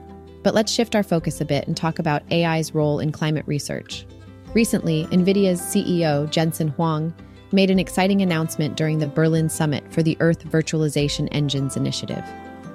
But 0.42 0.52
let's 0.52 0.70
shift 0.70 0.94
our 0.94 1.02
focus 1.02 1.40
a 1.40 1.46
bit 1.46 1.66
and 1.66 1.74
talk 1.74 1.98
about 1.98 2.30
AI's 2.30 2.74
role 2.74 3.00
in 3.00 3.10
climate 3.10 3.46
research. 3.46 4.04
Recently, 4.52 5.06
NVIDIA's 5.06 5.62
CEO, 5.62 6.30
Jensen 6.30 6.68
Huang, 6.68 7.14
made 7.52 7.70
an 7.70 7.78
exciting 7.78 8.20
announcement 8.20 8.76
during 8.76 8.98
the 8.98 9.06
Berlin 9.06 9.48
Summit 9.48 9.90
for 9.90 10.02
the 10.02 10.18
Earth 10.20 10.44
Virtualization 10.44 11.26
Engines 11.32 11.78
Initiative. 11.78 12.22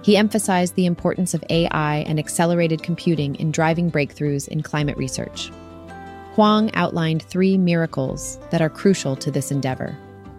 He 0.03 0.17
emphasized 0.17 0.75
the 0.75 0.85
importance 0.85 1.33
of 1.33 1.43
AI 1.49 1.97
and 2.07 2.17
accelerated 2.17 2.81
computing 2.81 3.35
in 3.35 3.51
driving 3.51 3.91
breakthroughs 3.91 4.47
in 4.47 4.63
climate 4.63 4.97
research. 4.97 5.51
Huang 6.33 6.73
outlined 6.73 7.21
three 7.23 7.57
miracles 7.57 8.39
that 8.49 8.61
are 8.61 8.69
crucial 8.69 9.15
to 9.17 9.29
this 9.29 9.51
endeavor. 9.51 9.97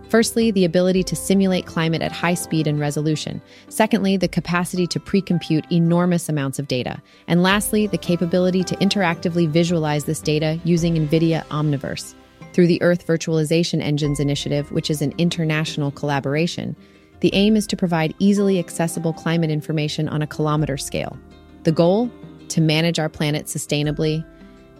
Firstly, 0.08 0.50
the 0.50 0.64
ability 0.64 1.02
to 1.04 1.16
simulate 1.16 1.64
climate 1.64 2.02
at 2.02 2.12
high 2.12 2.34
speed 2.34 2.66
and 2.66 2.78
resolution. 2.78 3.40
Secondly, 3.68 4.16
the 4.16 4.28
capacity 4.28 4.86
to 4.88 5.00
pre 5.00 5.22
compute 5.22 5.64
enormous 5.72 6.28
amounts 6.28 6.58
of 6.58 6.68
data. 6.68 7.00
And 7.28 7.42
lastly, 7.42 7.86
the 7.86 7.96
capability 7.96 8.62
to 8.64 8.76
interactively 8.76 9.48
visualize 9.48 10.04
this 10.04 10.20
data 10.20 10.60
using 10.64 10.96
NVIDIA 10.96 11.46
Omniverse. 11.46 12.14
Through 12.52 12.66
the 12.66 12.82
Earth 12.82 13.06
Virtualization 13.06 13.80
Engines 13.80 14.20
Initiative, 14.20 14.70
which 14.70 14.90
is 14.90 15.00
an 15.00 15.14
international 15.16 15.90
collaboration, 15.90 16.76
the 17.22 17.32
aim 17.34 17.54
is 17.54 17.68
to 17.68 17.76
provide 17.76 18.14
easily 18.18 18.58
accessible 18.58 19.12
climate 19.12 19.48
information 19.48 20.08
on 20.08 20.22
a 20.22 20.26
kilometer 20.26 20.76
scale. 20.76 21.16
The 21.62 21.70
goal? 21.70 22.10
To 22.48 22.60
manage 22.60 22.98
our 22.98 23.08
planet 23.08 23.46
sustainably, 23.46 24.24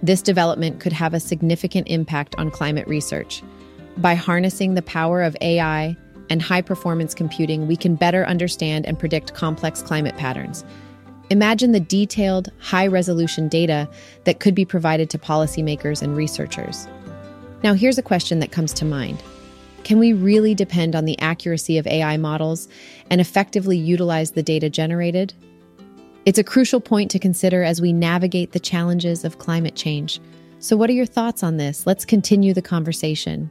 this 0.03 0.21
development 0.21 0.81
could 0.81 0.93
have 0.93 1.15
a 1.15 1.21
significant 1.21 1.87
impact 1.87 2.35
on 2.39 2.51
climate 2.51 2.89
research. 2.89 3.45
By 3.97 4.17
harnessing 4.17 4.75
the 4.75 4.83
power 4.83 5.23
of 5.23 5.37
AI 5.41 5.97
and 6.31 6.43
high 6.43 6.63
performance 6.63 7.15
computing, 7.15 7.69
we 7.69 7.77
can 7.77 7.95
better 7.95 8.27
understand 8.27 8.87
and 8.87 8.99
predict 8.99 9.35
complex 9.35 9.81
climate 9.81 10.17
patterns. 10.17 10.65
Imagine 11.31 11.71
the 11.71 11.81
detailed, 11.81 12.51
high 12.59 12.89
resolution 12.89 13.49
data 13.49 13.89
that 14.25 14.41
could 14.41 14.57
be 14.57 14.65
provided 14.65 15.09
to 15.11 15.19
policymakers 15.19 16.03
and 16.03 16.17
researchers. 16.17 16.89
Now, 17.63 17.75
here's 17.75 17.99
a 17.99 18.03
question 18.03 18.41
that 18.41 18.51
comes 18.51 18.73
to 18.75 18.85
mind 18.85 19.23
Can 19.85 19.99
we 19.99 20.13
really 20.13 20.55
depend 20.55 20.95
on 20.95 21.07
the 21.07 21.19
accuracy 21.19 21.77
of 21.77 21.87
AI 21.87 22.17
models 22.17 22.69
and 23.11 23.21
effectively 23.21 23.77
utilize 23.77 24.33
the 24.33 24.43
data 24.43 24.71
generated? 24.71 25.35
It's 26.25 26.39
a 26.39 26.45
crucial 26.45 26.81
point 26.81 27.11
to 27.11 27.19
consider 27.19 27.65
as 27.65 27.81
we 27.81 27.93
navigate 27.93 28.53
the 28.53 28.61
challenges 28.61 29.25
of 29.25 29.39
climate 29.39 29.75
change. 29.75 30.21
So, 30.61 30.77
what 30.77 30.89
are 30.89 30.93
your 30.93 31.07
thoughts 31.07 31.43
on 31.43 31.57
this? 31.57 31.85
Let's 31.85 32.05
continue 32.05 32.55
the 32.55 32.63
conversation. 32.63 33.51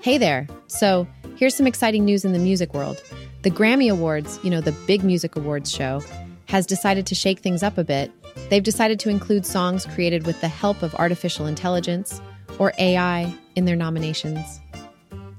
Hey 0.00 0.18
there. 0.18 0.48
So, 0.66 1.06
here's 1.36 1.54
some 1.54 1.68
exciting 1.68 2.04
news 2.04 2.24
in 2.24 2.32
the 2.32 2.38
music 2.40 2.74
world. 2.74 3.00
The 3.42 3.50
Grammy 3.50 3.92
Awards, 3.92 4.40
you 4.42 4.50
know, 4.50 4.60
the 4.60 4.72
big 4.88 5.04
music 5.04 5.36
awards 5.36 5.70
show, 5.70 6.02
has 6.50 6.66
decided 6.66 7.06
to 7.06 7.14
shake 7.14 7.38
things 7.38 7.62
up 7.62 7.78
a 7.78 7.84
bit. 7.84 8.10
They've 8.48 8.60
decided 8.60 8.98
to 9.00 9.08
include 9.08 9.46
songs 9.46 9.86
created 9.86 10.26
with 10.26 10.40
the 10.40 10.48
help 10.48 10.82
of 10.82 10.92
artificial 10.96 11.46
intelligence 11.46 12.20
or 12.58 12.72
AI 12.76 13.32
in 13.54 13.66
their 13.66 13.76
nominations. 13.76 14.60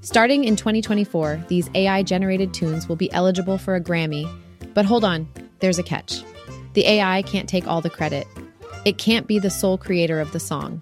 Starting 0.00 0.44
in 0.44 0.56
2024, 0.56 1.44
these 1.48 1.68
AI 1.74 2.02
generated 2.02 2.54
tunes 2.54 2.88
will 2.88 2.96
be 2.96 3.12
eligible 3.12 3.58
for 3.58 3.74
a 3.74 3.80
Grammy. 3.80 4.26
But 4.72 4.86
hold 4.86 5.04
on, 5.04 5.28
there's 5.58 5.78
a 5.78 5.82
catch. 5.82 6.24
The 6.72 6.86
AI 6.86 7.20
can't 7.22 7.48
take 7.48 7.68
all 7.68 7.82
the 7.82 7.90
credit. 7.90 8.26
It 8.86 8.96
can't 8.96 9.26
be 9.26 9.38
the 9.38 9.50
sole 9.50 9.76
creator 9.76 10.18
of 10.18 10.32
the 10.32 10.40
song. 10.40 10.80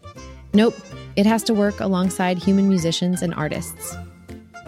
Nope, 0.54 0.76
it 1.16 1.26
has 1.26 1.42
to 1.44 1.54
work 1.54 1.80
alongside 1.80 2.38
human 2.38 2.68
musicians 2.68 3.20
and 3.20 3.34
artists. 3.34 3.96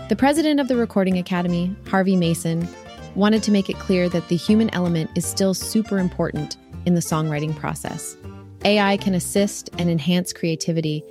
The 0.09 0.17
president 0.17 0.59
of 0.59 0.67
the 0.67 0.77
Recording 0.77 1.19
Academy, 1.19 1.75
Harvey 1.87 2.17
Mason, 2.17 2.69
wanted 3.15 3.43
to 3.45 3.51
make 3.51 3.69
it 3.69 3.79
clear 3.79 4.09
that 4.09 4.29
the 4.29 4.37
human 4.37 4.71
element 4.75 5.11
is 5.17 5.27
still 5.27 5.55
super 5.55 5.99
important 5.99 6.57
in 6.87 6.95
the 6.95 7.01
songwriting 7.01 7.55
process. 7.57 8.17
AI 8.65 8.97
can 8.97 9.15
assist 9.15 9.71
and 9.79 9.91
enhance 9.91 10.33
creativity, 10.33 11.05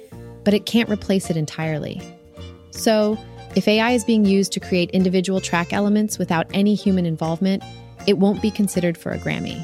but 0.43 0.53
it 0.53 0.65
can't 0.65 0.89
replace 0.89 1.29
it 1.29 1.37
entirely. 1.37 2.01
So, 2.71 3.17
if 3.55 3.67
AI 3.67 3.91
is 3.91 4.05
being 4.05 4.25
used 4.25 4.53
to 4.53 4.61
create 4.61 4.89
individual 4.91 5.41
track 5.41 5.73
elements 5.73 6.17
without 6.17 6.47
any 6.53 6.73
human 6.73 7.05
involvement, 7.05 7.63
it 8.07 8.17
won't 8.17 8.41
be 8.41 8.49
considered 8.49 8.97
for 8.97 9.11
a 9.11 9.19
Grammy. 9.19 9.63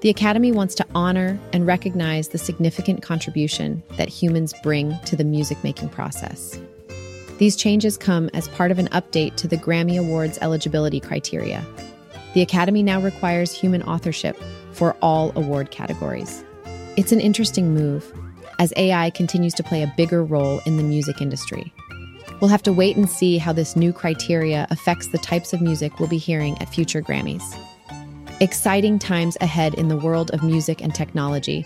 The 0.00 0.08
Academy 0.08 0.52
wants 0.52 0.74
to 0.76 0.86
honor 0.94 1.38
and 1.52 1.66
recognize 1.66 2.28
the 2.28 2.38
significant 2.38 3.02
contribution 3.02 3.82
that 3.96 4.08
humans 4.08 4.54
bring 4.62 4.98
to 5.06 5.16
the 5.16 5.24
music 5.24 5.62
making 5.62 5.90
process. 5.90 6.58
These 7.38 7.56
changes 7.56 7.96
come 7.96 8.30
as 8.32 8.48
part 8.48 8.70
of 8.70 8.78
an 8.78 8.88
update 8.88 9.36
to 9.36 9.48
the 9.48 9.56
Grammy 9.56 9.98
Awards 9.98 10.38
eligibility 10.40 11.00
criteria. 11.00 11.64
The 12.34 12.42
Academy 12.42 12.82
now 12.82 13.00
requires 13.00 13.52
human 13.52 13.82
authorship 13.82 14.36
for 14.72 14.96
all 15.02 15.32
award 15.36 15.70
categories. 15.70 16.44
It's 16.96 17.12
an 17.12 17.20
interesting 17.20 17.74
move, 17.74 18.12
as 18.58 18.72
AI 18.76 19.10
continues 19.10 19.54
to 19.54 19.62
play 19.62 19.82
a 19.82 19.92
bigger 19.96 20.22
role 20.24 20.60
in 20.64 20.76
the 20.76 20.82
music 20.82 21.20
industry. 21.20 21.72
We'll 22.40 22.50
have 22.50 22.62
to 22.64 22.72
wait 22.72 22.96
and 22.96 23.08
see 23.08 23.38
how 23.38 23.52
this 23.52 23.76
new 23.76 23.92
criteria 23.92 24.66
affects 24.70 25.08
the 25.08 25.18
types 25.18 25.52
of 25.52 25.60
music 25.60 25.98
we'll 25.98 26.08
be 26.08 26.18
hearing 26.18 26.60
at 26.60 26.68
future 26.68 27.02
Grammys. 27.02 27.42
Exciting 28.40 28.98
times 28.98 29.36
ahead 29.40 29.74
in 29.74 29.88
the 29.88 29.96
world 29.96 30.30
of 30.32 30.42
music 30.42 30.82
and 30.82 30.94
technology. 30.94 31.64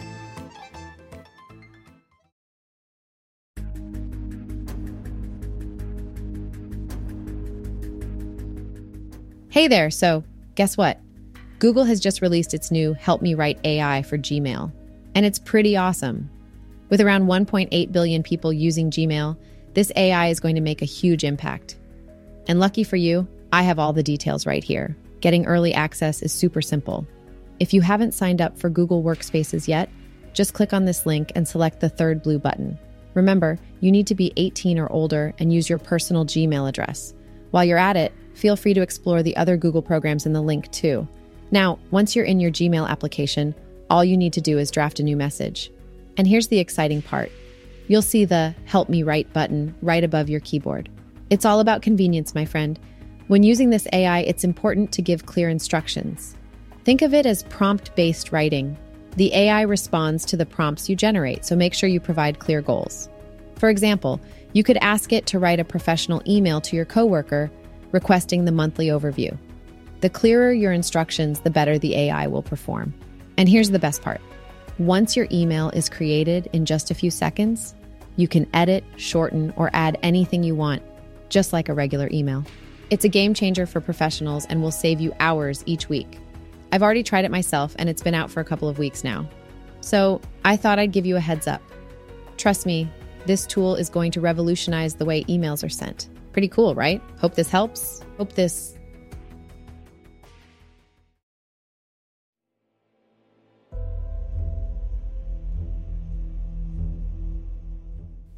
Hey 9.58 9.66
there, 9.66 9.90
so 9.90 10.22
guess 10.54 10.76
what? 10.76 11.00
Google 11.58 11.82
has 11.82 11.98
just 11.98 12.22
released 12.22 12.54
its 12.54 12.70
new 12.70 12.94
Help 12.94 13.22
Me 13.22 13.34
Write 13.34 13.58
AI 13.64 14.02
for 14.02 14.16
Gmail, 14.16 14.70
and 15.16 15.26
it's 15.26 15.40
pretty 15.40 15.76
awesome. 15.76 16.30
With 16.90 17.00
around 17.00 17.26
1.8 17.26 17.90
billion 17.90 18.22
people 18.22 18.52
using 18.52 18.88
Gmail, 18.88 19.36
this 19.74 19.90
AI 19.96 20.28
is 20.28 20.38
going 20.38 20.54
to 20.54 20.60
make 20.60 20.80
a 20.80 20.84
huge 20.84 21.24
impact. 21.24 21.76
And 22.46 22.60
lucky 22.60 22.84
for 22.84 22.94
you, 22.94 23.26
I 23.52 23.62
have 23.62 23.80
all 23.80 23.92
the 23.92 24.00
details 24.00 24.46
right 24.46 24.62
here. 24.62 24.96
Getting 25.22 25.44
early 25.44 25.74
access 25.74 26.22
is 26.22 26.30
super 26.32 26.62
simple. 26.62 27.04
If 27.58 27.74
you 27.74 27.80
haven't 27.80 28.14
signed 28.14 28.40
up 28.40 28.56
for 28.60 28.70
Google 28.70 29.02
Workspaces 29.02 29.66
yet, 29.66 29.90
just 30.34 30.54
click 30.54 30.72
on 30.72 30.84
this 30.84 31.04
link 31.04 31.32
and 31.34 31.48
select 31.48 31.80
the 31.80 31.88
third 31.88 32.22
blue 32.22 32.38
button. 32.38 32.78
Remember, 33.14 33.58
you 33.80 33.90
need 33.90 34.06
to 34.06 34.14
be 34.14 34.32
18 34.36 34.78
or 34.78 34.92
older 34.92 35.34
and 35.40 35.52
use 35.52 35.68
your 35.68 35.80
personal 35.80 36.24
Gmail 36.24 36.68
address. 36.68 37.12
While 37.50 37.64
you're 37.64 37.76
at 37.76 37.96
it, 37.96 38.12
feel 38.38 38.56
free 38.56 38.72
to 38.72 38.82
explore 38.82 39.22
the 39.22 39.36
other 39.36 39.56
Google 39.56 39.82
programs 39.82 40.24
in 40.24 40.32
the 40.32 40.40
link 40.40 40.70
too. 40.70 41.06
Now, 41.50 41.78
once 41.90 42.14
you're 42.14 42.24
in 42.24 42.40
your 42.40 42.52
Gmail 42.52 42.88
application, 42.88 43.54
all 43.90 44.04
you 44.04 44.16
need 44.16 44.32
to 44.34 44.40
do 44.40 44.58
is 44.58 44.70
draft 44.70 45.00
a 45.00 45.02
new 45.02 45.16
message. 45.16 45.72
And 46.16 46.26
here's 46.26 46.48
the 46.48 46.58
exciting 46.58 47.02
part 47.02 47.32
you'll 47.88 48.02
see 48.02 48.24
the 48.24 48.54
Help 48.66 48.88
Me 48.88 49.02
Write 49.02 49.32
button 49.32 49.74
right 49.82 50.04
above 50.04 50.28
your 50.28 50.40
keyboard. 50.40 50.88
It's 51.30 51.44
all 51.44 51.58
about 51.58 51.82
convenience, 51.82 52.34
my 52.34 52.44
friend. 52.44 52.78
When 53.28 53.42
using 53.42 53.70
this 53.70 53.88
AI, 53.92 54.20
it's 54.20 54.44
important 54.44 54.92
to 54.92 55.02
give 55.02 55.26
clear 55.26 55.48
instructions. 55.48 56.36
Think 56.84 57.02
of 57.02 57.14
it 57.14 57.26
as 57.26 57.42
prompt 57.44 57.94
based 57.96 58.30
writing. 58.30 58.76
The 59.16 59.34
AI 59.34 59.62
responds 59.62 60.24
to 60.26 60.36
the 60.36 60.46
prompts 60.46 60.88
you 60.88 60.94
generate, 60.94 61.44
so 61.44 61.56
make 61.56 61.74
sure 61.74 61.88
you 61.88 61.98
provide 61.98 62.38
clear 62.38 62.62
goals. 62.62 63.08
For 63.56 63.68
example, 63.68 64.20
you 64.52 64.62
could 64.62 64.78
ask 64.78 65.12
it 65.12 65.26
to 65.26 65.38
write 65.38 65.60
a 65.60 65.64
professional 65.64 66.22
email 66.26 66.60
to 66.60 66.76
your 66.76 66.84
coworker 66.84 67.50
requesting 67.92 68.44
the 68.44 68.52
monthly 68.52 68.86
overview. 68.86 69.36
The 70.00 70.10
clearer 70.10 70.52
your 70.52 70.72
instructions, 70.72 71.40
the 71.40 71.50
better 71.50 71.78
the 71.78 71.96
AI 71.96 72.26
will 72.26 72.42
perform. 72.42 72.94
And 73.36 73.48
here's 73.48 73.70
the 73.70 73.78
best 73.78 74.02
part 74.02 74.20
once 74.78 75.16
your 75.16 75.26
email 75.32 75.70
is 75.70 75.88
created 75.88 76.48
in 76.52 76.64
just 76.64 76.90
a 76.90 76.94
few 76.94 77.10
seconds, 77.10 77.74
you 78.16 78.28
can 78.28 78.46
edit, 78.54 78.84
shorten, 78.96 79.52
or 79.56 79.70
add 79.72 79.98
anything 80.04 80.44
you 80.44 80.54
want, 80.54 80.82
just 81.28 81.52
like 81.52 81.68
a 81.68 81.74
regular 81.74 82.08
email. 82.12 82.44
It's 82.90 83.04
a 83.04 83.08
game 83.08 83.34
changer 83.34 83.66
for 83.66 83.80
professionals 83.80 84.46
and 84.46 84.62
will 84.62 84.70
save 84.70 85.00
you 85.00 85.12
hours 85.18 85.64
each 85.66 85.88
week. 85.88 86.18
I've 86.70 86.82
already 86.82 87.02
tried 87.02 87.24
it 87.24 87.30
myself 87.30 87.74
and 87.78 87.88
it's 87.88 88.02
been 88.02 88.14
out 88.14 88.30
for 88.30 88.40
a 88.40 88.44
couple 88.44 88.68
of 88.68 88.78
weeks 88.78 89.02
now. 89.02 89.28
So 89.80 90.20
I 90.44 90.56
thought 90.56 90.78
I'd 90.78 90.92
give 90.92 91.06
you 91.06 91.16
a 91.16 91.20
heads 91.20 91.46
up. 91.46 91.62
Trust 92.36 92.64
me, 92.64 92.88
this 93.26 93.46
tool 93.46 93.74
is 93.74 93.90
going 93.90 94.12
to 94.12 94.20
revolutionize 94.20 94.94
the 94.94 95.04
way 95.04 95.24
emails 95.24 95.64
are 95.64 95.68
sent. 95.68 96.08
Pretty 96.32 96.48
cool, 96.48 96.74
right? 96.74 97.02
Hope 97.18 97.34
this 97.34 97.50
helps. 97.50 98.02
Hope 98.16 98.32
this. 98.34 98.74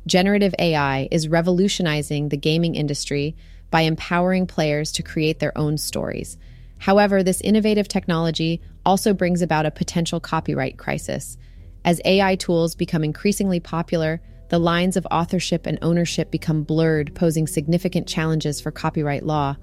Generative 0.06 0.54
AI 0.59 1.06
is 1.12 1.28
revolutionizing 1.28 2.30
the 2.30 2.37
gaming 2.37 2.75
industry 2.75 3.37
by 3.70 3.82
empowering 3.82 4.47
players 4.47 4.90
to 4.92 5.04
create 5.04 5.38
their 5.38 5.56
own 5.56 5.78
stories. 5.78 6.37
However, 6.78 7.23
this 7.23 7.40
innovative 7.42 7.87
technology 7.87 8.61
also 8.85 9.14
brings 9.14 9.42
about 9.42 9.66
a 9.66 9.70
potential 9.70 10.18
copyright 10.18 10.78
crisis. 10.78 11.38
As 11.85 12.00
AI 12.04 12.35
tools 12.37 12.75
become 12.75 13.04
increasingly 13.04 13.61
popular, 13.61 14.20
the 14.50 14.59
lines 14.59 14.97
of 14.97 15.07
authorship 15.12 15.64
and 15.64 15.78
ownership 15.80 16.30
become 16.30 16.64
blurred, 16.64 17.14
posing 17.14 17.47
significant 17.47 18.09
challenges 18.09 18.61
for 18.61 18.73
copyright 18.73 19.25
law. 19.25 19.57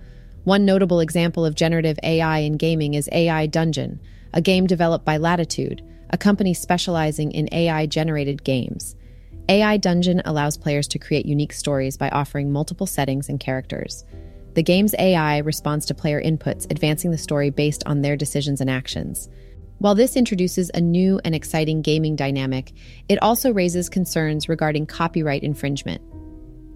One 0.45 0.63
notable 0.63 1.01
example 1.01 1.45
of 1.45 1.55
generative 1.55 1.99
AI 2.03 2.39
in 2.39 2.53
gaming 2.53 2.93
is 2.93 3.09
AI 3.11 3.47
Dungeon, 3.47 3.99
a 4.33 4.41
game 4.41 4.65
developed 4.65 5.03
by 5.03 5.17
Latitude, 5.17 5.83
a 6.09 6.17
company 6.17 6.53
specializing 6.53 7.33
in 7.33 7.49
AI 7.51 7.85
generated 7.85 8.45
games. 8.45 8.95
AI 9.49 9.75
Dungeon 9.75 10.21
allows 10.23 10.57
players 10.57 10.87
to 10.87 10.99
create 10.99 11.25
unique 11.25 11.53
stories 11.53 11.97
by 11.97 12.09
offering 12.09 12.53
multiple 12.53 12.87
settings 12.87 13.27
and 13.27 13.41
characters. 13.41 14.05
The 14.53 14.63
game's 14.63 14.95
AI 14.97 15.39
responds 15.39 15.85
to 15.87 15.95
player 15.95 16.21
inputs, 16.21 16.69
advancing 16.71 17.11
the 17.11 17.17
story 17.17 17.49
based 17.49 17.83
on 17.85 18.01
their 18.01 18.15
decisions 18.15 18.61
and 18.61 18.69
actions. 18.69 19.27
While 19.79 19.95
this 19.95 20.15
introduces 20.15 20.71
a 20.73 20.81
new 20.81 21.19
and 21.23 21.35
exciting 21.35 21.81
gaming 21.81 22.15
dynamic, 22.15 22.73
it 23.07 23.21
also 23.21 23.53
raises 23.53 23.89
concerns 23.89 24.49
regarding 24.49 24.87
copyright 24.87 25.43
infringement. 25.43 26.01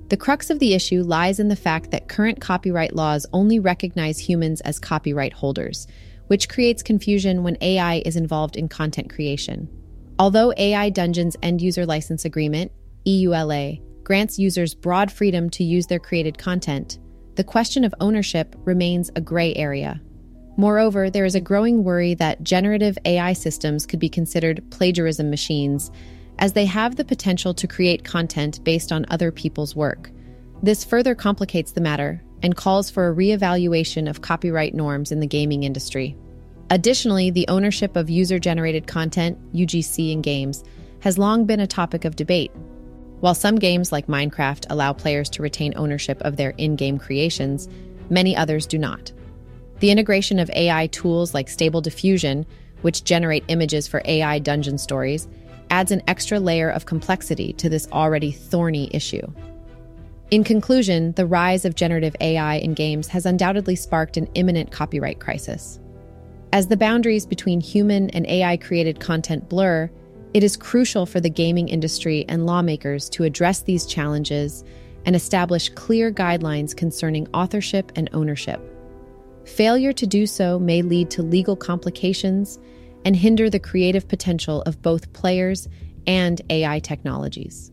The 0.09 0.17
crux 0.17 0.49
of 0.49 0.59
the 0.59 0.73
issue 0.73 1.01
lies 1.01 1.39
in 1.39 1.47
the 1.47 1.55
fact 1.55 1.91
that 1.91 2.09
current 2.09 2.41
copyright 2.41 2.95
laws 2.95 3.25
only 3.33 3.59
recognize 3.59 4.19
humans 4.19 4.61
as 4.61 4.77
copyright 4.77 5.33
holders, 5.33 5.87
which 6.27 6.49
creates 6.49 6.83
confusion 6.83 7.43
when 7.43 7.57
AI 7.61 8.03
is 8.05 8.17
involved 8.17 8.55
in 8.55 8.67
content 8.67 9.09
creation. 9.09 9.67
Although 10.19 10.53
AI 10.57 10.89
Dungeon's 10.91 11.37
end 11.41 11.61
user 11.61 11.85
license 11.85 12.25
agreement, 12.25 12.71
EULA, 13.07 13.81
grants 14.03 14.37
users 14.37 14.75
broad 14.75 15.11
freedom 15.11 15.49
to 15.51 15.63
use 15.63 15.87
their 15.87 15.97
created 15.97 16.37
content, 16.37 16.99
the 17.35 17.43
question 17.43 17.83
of 17.83 17.95
ownership 17.99 18.55
remains 18.65 19.09
a 19.15 19.21
gray 19.21 19.55
area. 19.55 20.01
Moreover, 20.57 21.09
there 21.09 21.25
is 21.25 21.35
a 21.35 21.41
growing 21.41 21.83
worry 21.83 22.13
that 22.15 22.43
generative 22.43 22.97
AI 23.05 23.33
systems 23.33 23.85
could 23.85 23.99
be 23.99 24.09
considered 24.09 24.63
plagiarism 24.69 25.29
machines, 25.29 25.91
as 26.39 26.53
they 26.53 26.65
have 26.65 26.95
the 26.95 27.05
potential 27.05 27.53
to 27.53 27.67
create 27.67 28.03
content 28.03 28.63
based 28.63 28.91
on 28.91 29.05
other 29.09 29.31
people's 29.31 29.75
work. 29.75 30.11
This 30.63 30.83
further 30.83 31.15
complicates 31.15 31.71
the 31.71 31.81
matter 31.81 32.21
and 32.43 32.55
calls 32.55 32.89
for 32.89 33.09
a 33.09 33.15
reevaluation 33.15 34.09
of 34.09 34.21
copyright 34.21 34.73
norms 34.73 35.11
in 35.11 35.19
the 35.19 35.27
gaming 35.27 35.63
industry. 35.63 36.15
Additionally, 36.69 37.29
the 37.29 37.47
ownership 37.47 37.95
of 37.95 38.09
user 38.09 38.39
generated 38.39 38.87
content, 38.87 39.37
UGC, 39.53 40.11
in 40.11 40.21
games 40.21 40.63
has 41.01 41.17
long 41.17 41.45
been 41.45 41.59
a 41.59 41.67
topic 41.67 42.05
of 42.05 42.15
debate. 42.15 42.51
While 43.19 43.35
some 43.35 43.57
games 43.57 43.91
like 43.91 44.07
Minecraft 44.07 44.65
allow 44.69 44.93
players 44.93 45.29
to 45.31 45.43
retain 45.43 45.73
ownership 45.75 46.21
of 46.21 46.37
their 46.37 46.51
in 46.51 46.75
game 46.75 46.97
creations, 46.97 47.67
many 48.09 48.35
others 48.35 48.65
do 48.65 48.77
not. 48.77 49.11
The 49.81 49.89
integration 49.89 50.37
of 50.37 50.51
AI 50.51 50.85
tools 50.87 51.33
like 51.33 51.49
Stable 51.49 51.81
Diffusion, 51.81 52.45
which 52.83 53.03
generate 53.03 53.43
images 53.47 53.87
for 53.87 54.03
AI 54.05 54.37
dungeon 54.37 54.77
stories, 54.77 55.27
adds 55.71 55.91
an 55.91 56.03
extra 56.07 56.39
layer 56.39 56.69
of 56.69 56.85
complexity 56.85 57.51
to 57.53 57.67
this 57.67 57.87
already 57.91 58.31
thorny 58.31 58.91
issue. 58.93 59.25
In 60.29 60.43
conclusion, 60.43 61.13
the 61.13 61.25
rise 61.25 61.65
of 61.65 61.73
generative 61.73 62.15
AI 62.21 62.57
in 62.57 62.75
games 62.75 63.07
has 63.07 63.25
undoubtedly 63.25 63.75
sparked 63.75 64.17
an 64.17 64.29
imminent 64.35 64.71
copyright 64.71 65.19
crisis. 65.19 65.79
As 66.53 66.67
the 66.67 66.77
boundaries 66.77 67.25
between 67.25 67.59
human 67.59 68.11
and 68.11 68.27
AI 68.27 68.57
created 68.57 68.99
content 68.99 69.49
blur, 69.49 69.89
it 70.35 70.43
is 70.43 70.57
crucial 70.57 71.07
for 71.07 71.19
the 71.19 71.29
gaming 71.29 71.69
industry 71.69 72.23
and 72.29 72.45
lawmakers 72.45 73.09
to 73.09 73.23
address 73.23 73.61
these 73.61 73.87
challenges 73.87 74.63
and 75.07 75.15
establish 75.15 75.69
clear 75.69 76.11
guidelines 76.11 76.77
concerning 76.77 77.27
authorship 77.33 77.91
and 77.95 78.11
ownership. 78.13 78.61
Failure 79.45 79.93
to 79.93 80.07
do 80.07 80.25
so 80.25 80.59
may 80.59 80.81
lead 80.81 81.09
to 81.11 81.23
legal 81.23 81.55
complications 81.55 82.59
and 83.05 83.15
hinder 83.15 83.49
the 83.49 83.59
creative 83.59 84.07
potential 84.07 84.61
of 84.63 84.81
both 84.81 85.11
players 85.13 85.67
and 86.07 86.41
AI 86.49 86.79
technologies. 86.79 87.71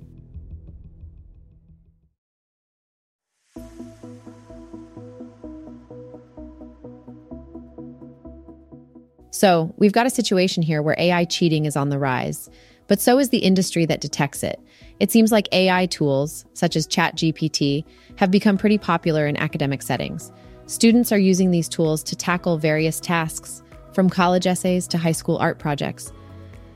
So, 9.30 9.72
we've 9.76 9.92
got 9.92 10.06
a 10.06 10.10
situation 10.10 10.64
here 10.64 10.82
where 10.82 10.96
AI 10.98 11.24
cheating 11.24 11.64
is 11.64 11.76
on 11.76 11.90
the 11.90 11.98
rise, 11.98 12.50
but 12.88 13.00
so 13.00 13.20
is 13.20 13.28
the 13.28 13.38
industry 13.38 13.86
that 13.86 14.00
detects 14.00 14.42
it. 14.42 14.58
It 14.98 15.12
seems 15.12 15.30
like 15.30 15.46
AI 15.52 15.86
tools, 15.86 16.44
such 16.54 16.74
as 16.74 16.88
ChatGPT, 16.88 17.84
have 18.16 18.32
become 18.32 18.58
pretty 18.58 18.78
popular 18.78 19.28
in 19.28 19.36
academic 19.36 19.82
settings. 19.82 20.32
Students 20.68 21.12
are 21.12 21.18
using 21.18 21.50
these 21.50 21.66
tools 21.66 22.02
to 22.02 22.14
tackle 22.14 22.58
various 22.58 23.00
tasks, 23.00 23.62
from 23.94 24.10
college 24.10 24.46
essays 24.46 24.86
to 24.88 24.98
high 24.98 25.12
school 25.12 25.38
art 25.38 25.58
projects. 25.58 26.12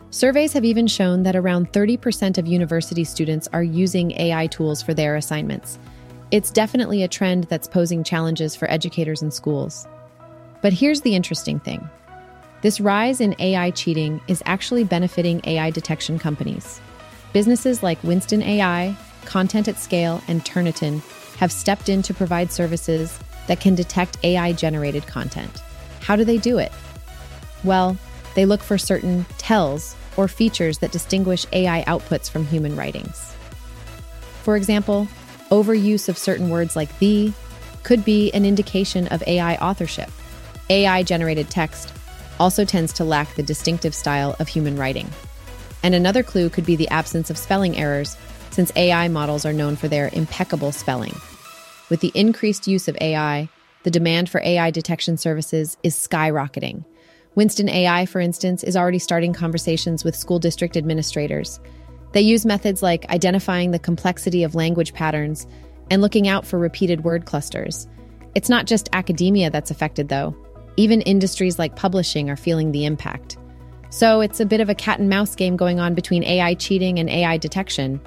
Surveys 0.08 0.54
have 0.54 0.64
even 0.64 0.86
shown 0.86 1.24
that 1.24 1.36
around 1.36 1.70
30% 1.74 2.38
of 2.38 2.46
university 2.46 3.04
students 3.04 3.50
are 3.52 3.62
using 3.62 4.12
AI 4.12 4.46
tools 4.46 4.82
for 4.82 4.94
their 4.94 5.16
assignments. 5.16 5.78
It's 6.30 6.50
definitely 6.50 7.02
a 7.02 7.08
trend 7.08 7.44
that's 7.44 7.68
posing 7.68 8.02
challenges 8.02 8.56
for 8.56 8.68
educators 8.70 9.20
and 9.20 9.32
schools. 9.32 9.86
But 10.62 10.72
here's 10.72 11.02
the 11.02 11.14
interesting 11.14 11.60
thing 11.60 11.86
this 12.62 12.80
rise 12.80 13.20
in 13.20 13.36
AI 13.40 13.72
cheating 13.72 14.22
is 14.26 14.42
actually 14.46 14.84
benefiting 14.84 15.42
AI 15.44 15.68
detection 15.68 16.18
companies. 16.18 16.80
Businesses 17.34 17.82
like 17.82 18.02
Winston 18.02 18.42
AI, 18.42 18.96
Content 19.26 19.68
at 19.68 19.76
Scale, 19.78 20.22
and 20.28 20.42
Turnitin 20.46 21.02
have 21.36 21.52
stepped 21.52 21.90
in 21.90 22.00
to 22.00 22.14
provide 22.14 22.50
services 22.50 23.18
that 23.46 23.60
can 23.60 23.74
detect 23.74 24.18
AI 24.22 24.52
generated 24.52 25.06
content. 25.06 25.62
How 26.00 26.16
do 26.16 26.24
they 26.24 26.38
do 26.38 26.58
it? 26.58 26.72
Well, 27.64 27.96
they 28.34 28.44
look 28.44 28.62
for 28.62 28.78
certain 28.78 29.24
tells 29.38 29.94
or 30.16 30.28
features 30.28 30.78
that 30.78 30.92
distinguish 30.92 31.46
AI 31.52 31.84
outputs 31.84 32.30
from 32.30 32.46
human 32.46 32.76
writings. 32.76 33.34
For 34.42 34.56
example, 34.56 35.08
overuse 35.50 36.08
of 36.08 36.18
certain 36.18 36.50
words 36.50 36.76
like 36.76 36.98
the 36.98 37.32
could 37.82 38.04
be 38.04 38.32
an 38.32 38.44
indication 38.44 39.06
of 39.08 39.22
AI 39.26 39.56
authorship. 39.56 40.10
AI 40.70 41.02
generated 41.02 41.50
text 41.50 41.92
also 42.40 42.64
tends 42.64 42.92
to 42.94 43.04
lack 43.04 43.34
the 43.34 43.42
distinctive 43.42 43.94
style 43.94 44.34
of 44.38 44.48
human 44.48 44.76
writing. 44.76 45.08
And 45.82 45.94
another 45.94 46.22
clue 46.22 46.48
could 46.48 46.64
be 46.64 46.76
the 46.76 46.88
absence 46.88 47.28
of 47.28 47.38
spelling 47.38 47.76
errors, 47.76 48.16
since 48.50 48.72
AI 48.76 49.08
models 49.08 49.44
are 49.44 49.52
known 49.52 49.76
for 49.76 49.88
their 49.88 50.10
impeccable 50.12 50.72
spelling. 50.72 51.14
With 51.92 52.00
the 52.00 52.12
increased 52.14 52.66
use 52.66 52.88
of 52.88 52.96
AI, 53.02 53.50
the 53.82 53.90
demand 53.90 54.30
for 54.30 54.40
AI 54.42 54.70
detection 54.70 55.18
services 55.18 55.76
is 55.82 55.94
skyrocketing. 55.94 56.86
Winston 57.34 57.68
AI, 57.68 58.06
for 58.06 58.18
instance, 58.18 58.64
is 58.64 58.78
already 58.78 58.98
starting 58.98 59.34
conversations 59.34 60.02
with 60.02 60.16
school 60.16 60.38
district 60.38 60.78
administrators. 60.78 61.60
They 62.12 62.22
use 62.22 62.46
methods 62.46 62.82
like 62.82 63.10
identifying 63.10 63.72
the 63.72 63.78
complexity 63.78 64.42
of 64.42 64.54
language 64.54 64.94
patterns 64.94 65.46
and 65.90 66.00
looking 66.00 66.28
out 66.28 66.46
for 66.46 66.58
repeated 66.58 67.04
word 67.04 67.26
clusters. 67.26 67.86
It's 68.34 68.48
not 68.48 68.64
just 68.64 68.88
academia 68.94 69.50
that's 69.50 69.70
affected, 69.70 70.08
though. 70.08 70.34
Even 70.78 71.02
industries 71.02 71.58
like 71.58 71.76
publishing 71.76 72.30
are 72.30 72.36
feeling 72.36 72.72
the 72.72 72.86
impact. 72.86 73.36
So 73.90 74.22
it's 74.22 74.40
a 74.40 74.46
bit 74.46 74.62
of 74.62 74.70
a 74.70 74.74
cat 74.74 74.98
and 74.98 75.10
mouse 75.10 75.34
game 75.34 75.58
going 75.58 75.78
on 75.78 75.92
between 75.92 76.24
AI 76.24 76.54
cheating 76.54 76.98
and 76.98 77.10
AI 77.10 77.36
detection. 77.36 78.00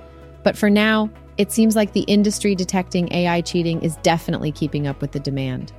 But 0.46 0.56
for 0.56 0.70
now, 0.70 1.10
it 1.40 1.52
seems 1.52 1.76
like 1.76 1.94
the 1.94 2.02
industry 2.02 2.54
detecting 2.54 3.12
AI 3.12 3.42
cheating 3.42 3.82
is 3.82 3.96
definitely 4.04 4.52
keeping 4.52 4.86
up 4.86 5.02
with 5.02 5.12
the 5.12 5.20
demand. 5.20 5.74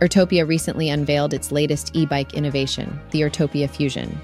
Urtopia 0.00 0.46
recently 0.46 0.90
unveiled 0.90 1.32
its 1.32 1.52
latest 1.52 1.94
e 1.94 2.04
bike 2.04 2.34
innovation, 2.34 2.98
the 3.12 3.20
Urtopia 3.20 3.70
Fusion. 3.70 4.20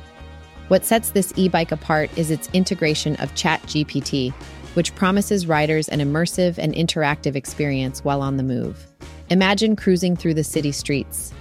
What 0.66 0.84
sets 0.84 1.10
this 1.10 1.32
e 1.36 1.48
bike 1.48 1.70
apart 1.70 2.10
is 2.18 2.32
its 2.32 2.50
integration 2.52 3.14
of 3.16 3.32
ChatGPT, 3.36 4.32
which 4.74 4.92
promises 4.96 5.46
riders 5.46 5.88
an 5.88 6.00
immersive 6.00 6.58
and 6.58 6.74
interactive 6.74 7.36
experience 7.36 8.02
while 8.02 8.20
on 8.20 8.36
the 8.36 8.42
move. 8.42 8.84
Imagine 9.30 9.76
cruising 9.76 10.16
through 10.16 10.34
the 10.34 10.44
city 10.44 10.72
streets, 10.72 11.34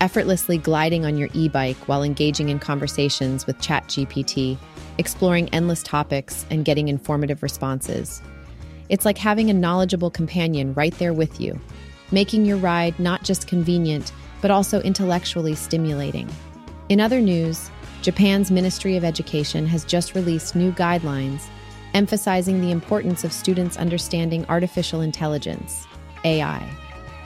effortlessly 0.00 0.56
gliding 0.56 1.04
on 1.04 1.18
your 1.18 1.28
e 1.34 1.48
bike 1.48 1.76
while 1.86 2.02
engaging 2.02 2.48
in 2.48 2.58
conversations 2.58 3.46
with 3.46 3.58
ChatGPT, 3.58 4.56
exploring 4.98 5.48
endless 5.48 5.82
topics, 5.82 6.46
and 6.50 6.64
getting 6.64 6.88
informative 6.88 7.42
responses. 7.42 8.22
It's 8.88 9.04
like 9.04 9.18
having 9.18 9.50
a 9.50 9.54
knowledgeable 9.54 10.10
companion 10.10 10.74
right 10.74 10.96
there 10.98 11.12
with 11.12 11.40
you, 11.40 11.58
making 12.12 12.44
your 12.44 12.58
ride 12.58 12.98
not 13.00 13.24
just 13.24 13.48
convenient, 13.48 14.12
but 14.40 14.50
also 14.50 14.80
intellectually 14.82 15.54
stimulating. 15.54 16.28
In 16.88 17.00
other 17.00 17.20
news, 17.20 17.70
Japan's 18.02 18.50
Ministry 18.50 18.96
of 18.96 19.04
Education 19.04 19.66
has 19.66 19.84
just 19.84 20.14
released 20.14 20.54
new 20.54 20.70
guidelines 20.72 21.48
emphasizing 21.94 22.60
the 22.60 22.72
importance 22.72 23.24
of 23.24 23.32
students 23.32 23.76
understanding 23.76 24.44
artificial 24.48 25.00
intelligence, 25.00 25.86
AI. 26.24 26.68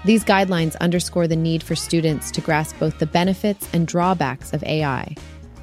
These 0.05 0.25
guidelines 0.25 0.77
underscore 0.79 1.27
the 1.27 1.37
need 1.37 1.63
for 1.63 1.75
students 1.75 2.31
to 2.31 2.41
grasp 2.41 2.79
both 2.79 2.99
the 2.99 3.07
benefits 3.07 3.69
and 3.73 3.87
drawbacks 3.87 4.53
of 4.53 4.63
AI, 4.63 5.15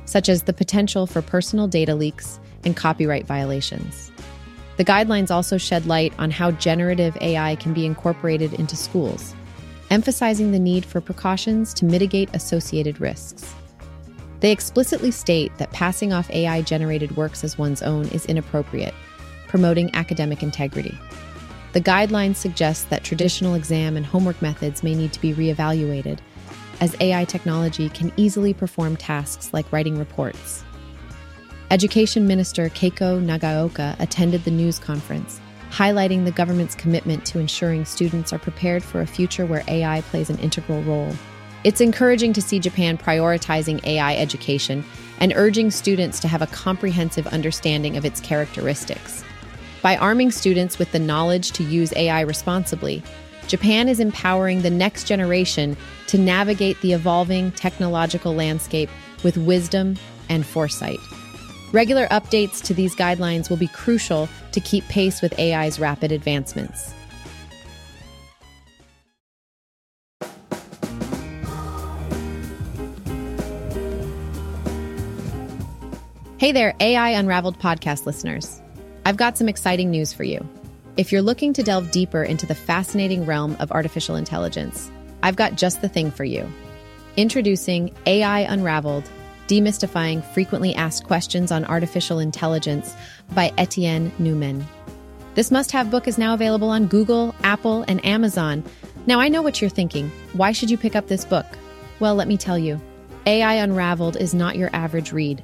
such 0.05 0.27
as 0.29 0.43
the 0.43 0.53
potential 0.53 1.07
for 1.07 1.21
personal 1.21 1.67
data 1.67 1.95
leaks 1.95 2.39
and 2.65 2.75
copyright 2.75 3.25
violations. 3.25 4.11
The 4.77 4.85
guidelines 4.85 5.31
also 5.31 5.57
shed 5.57 5.85
light 5.85 6.13
on 6.19 6.31
how 6.31 6.51
generative 6.51 7.17
AI 7.21 7.55
can 7.55 7.73
be 7.73 7.85
incorporated 7.85 8.53
into 8.53 8.75
schools, 8.75 9.33
emphasizing 9.89 10.51
the 10.51 10.59
need 10.59 10.85
for 10.85 10.99
precautions 10.99 11.73
to 11.75 11.85
mitigate 11.85 12.29
associated 12.33 12.99
risks. 12.99 13.53
They 14.41 14.51
explicitly 14.51 15.11
state 15.11 15.57
that 15.57 15.71
passing 15.71 16.11
off 16.11 16.29
AI 16.29 16.61
generated 16.61 17.15
works 17.15 17.43
as 17.45 17.57
one's 17.57 17.81
own 17.81 18.09
is 18.09 18.25
inappropriate, 18.25 18.93
promoting 19.47 19.95
academic 19.95 20.43
integrity. 20.43 20.97
The 21.75 21.81
guidelines 21.81 22.37
suggest 22.37 22.89
that 22.89 23.03
traditional 23.03 23.53
exam 23.53 23.97
and 23.97 24.05
homework 24.05 24.41
methods 24.41 24.81
may 24.81 24.95
need 24.95 25.11
to 25.11 25.19
be 25.19 25.33
reevaluated, 25.33 26.19
as 26.79 26.95
AI 27.01 27.25
technology 27.25 27.89
can 27.89 28.13
easily 28.15 28.53
perform 28.53 28.95
tasks 28.95 29.53
like 29.53 29.69
writing 29.73 29.97
reports. 29.99 30.63
Education 31.71 32.27
Minister 32.27 32.69
Keiko 32.69 33.21
Nagaoka 33.21 33.99
attended 33.99 34.45
the 34.45 34.51
news 34.51 34.79
conference, 34.79 35.41
highlighting 35.69 36.23
the 36.23 36.31
government's 36.31 36.75
commitment 36.75 37.25
to 37.25 37.39
ensuring 37.39 37.83
students 37.83 38.31
are 38.31 38.39
prepared 38.39 38.81
for 38.81 39.01
a 39.01 39.07
future 39.07 39.45
where 39.45 39.65
AI 39.67 39.99
plays 40.03 40.29
an 40.29 40.39
integral 40.39 40.81
role. 40.83 41.13
It's 41.65 41.81
encouraging 41.81 42.31
to 42.33 42.41
see 42.41 42.57
Japan 42.57 42.97
prioritizing 42.97 43.85
AI 43.85 44.15
education 44.15 44.85
and 45.19 45.33
urging 45.35 45.71
students 45.71 46.21
to 46.21 46.29
have 46.29 46.41
a 46.41 46.47
comprehensive 46.47 47.27
understanding 47.27 47.97
of 47.97 48.05
its 48.05 48.21
characteristics. 48.21 49.25
By 49.85 49.97
arming 49.97 50.31
students 50.31 50.79
with 50.79 50.91
the 50.91 50.97
knowledge 50.97 51.51
to 51.51 51.63
use 51.63 51.93
AI 51.95 52.21
responsibly, 52.21 53.03
Japan 53.45 53.87
is 53.87 53.99
empowering 53.99 54.63
the 54.63 54.71
next 54.71 55.03
generation 55.03 55.77
to 56.07 56.17
navigate 56.17 56.81
the 56.81 56.93
evolving 56.93 57.51
technological 57.51 58.33
landscape 58.33 58.89
with 59.23 59.37
wisdom 59.37 59.95
and 60.27 60.43
foresight. 60.43 60.97
Regular 61.71 62.07
updates 62.07 62.63
to 62.63 62.73
these 62.73 62.95
guidelines 62.95 63.47
will 63.47 63.57
be 63.57 63.67
crucial 63.67 64.27
to 64.53 64.59
keep 64.59 64.83
pace 64.85 65.21
with 65.21 65.37
AI's 65.39 65.79
rapid 65.79 66.11
advancements. 66.11 66.91
Hey 76.39 76.51
there, 76.51 76.73
AI 76.79 77.09
Unraveled 77.11 77.59
podcast 77.59 78.07
listeners. 78.07 78.63
I've 79.07 79.17
got 79.17 79.37
some 79.37 79.47
exciting 79.47 79.91
news 79.91 80.11
for 80.13 80.23
you. 80.23 80.43
If 80.97 81.11
you're 81.11 81.21
looking 81.21 81.53
to 81.53 81.61
delve 81.61 81.91
deeper 81.91 82.23
into 82.23 82.47
the 82.47 82.55
fascinating 82.55 83.27
realm 83.27 83.55
of 83.59 83.71
artificial 83.71 84.15
intelligence, 84.15 84.89
I've 85.21 85.35
got 85.35 85.57
just 85.57 85.81
the 85.81 85.89
thing 85.89 86.09
for 86.09 86.23
you. 86.23 86.51
Introducing 87.15 87.95
AI 88.07 88.39
Unraveled 88.39 89.07
Demystifying 89.47 90.23
Frequently 90.33 90.73
Asked 90.73 91.03
Questions 91.03 91.51
on 91.51 91.65
Artificial 91.65 92.17
Intelligence 92.17 92.95
by 93.35 93.53
Etienne 93.59 94.11
Noumen. 94.17 94.63
This 95.35 95.51
must 95.51 95.71
have 95.71 95.91
book 95.91 96.07
is 96.07 96.17
now 96.17 96.33
available 96.33 96.69
on 96.69 96.87
Google, 96.87 97.35
Apple, 97.43 97.85
and 97.87 98.03
Amazon. 98.03 98.63
Now, 99.05 99.19
I 99.19 99.29
know 99.29 99.43
what 99.43 99.61
you're 99.61 99.69
thinking. 99.69 100.09
Why 100.33 100.51
should 100.51 100.71
you 100.71 100.79
pick 100.79 100.95
up 100.95 101.09
this 101.09 101.25
book? 101.25 101.45
Well, 101.99 102.15
let 102.15 102.27
me 102.27 102.37
tell 102.37 102.57
you 102.57 102.81
AI 103.27 103.53
Unraveled 103.53 104.17
is 104.17 104.33
not 104.33 104.55
your 104.55 104.71
average 104.73 105.11
read. 105.11 105.43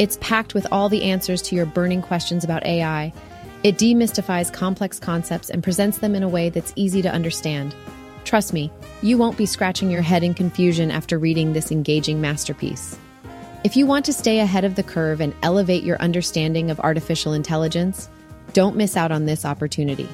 It's 0.00 0.16
packed 0.22 0.54
with 0.54 0.66
all 0.72 0.88
the 0.88 1.02
answers 1.02 1.42
to 1.42 1.54
your 1.54 1.66
burning 1.66 2.00
questions 2.00 2.42
about 2.42 2.64
AI. 2.64 3.12
It 3.62 3.76
demystifies 3.76 4.50
complex 4.50 4.98
concepts 4.98 5.50
and 5.50 5.62
presents 5.62 5.98
them 5.98 6.14
in 6.14 6.22
a 6.22 6.28
way 6.28 6.48
that's 6.48 6.72
easy 6.74 7.02
to 7.02 7.12
understand. 7.12 7.74
Trust 8.24 8.54
me, 8.54 8.72
you 9.02 9.18
won't 9.18 9.36
be 9.36 9.44
scratching 9.44 9.90
your 9.90 10.00
head 10.00 10.24
in 10.24 10.32
confusion 10.32 10.90
after 10.90 11.18
reading 11.18 11.52
this 11.52 11.70
engaging 11.70 12.18
masterpiece. 12.18 12.98
If 13.62 13.76
you 13.76 13.84
want 13.84 14.06
to 14.06 14.14
stay 14.14 14.38
ahead 14.38 14.64
of 14.64 14.74
the 14.74 14.82
curve 14.82 15.20
and 15.20 15.34
elevate 15.42 15.84
your 15.84 15.98
understanding 15.98 16.70
of 16.70 16.80
artificial 16.80 17.34
intelligence, 17.34 18.08
don't 18.54 18.76
miss 18.76 18.96
out 18.96 19.12
on 19.12 19.26
this 19.26 19.44
opportunity. 19.44 20.08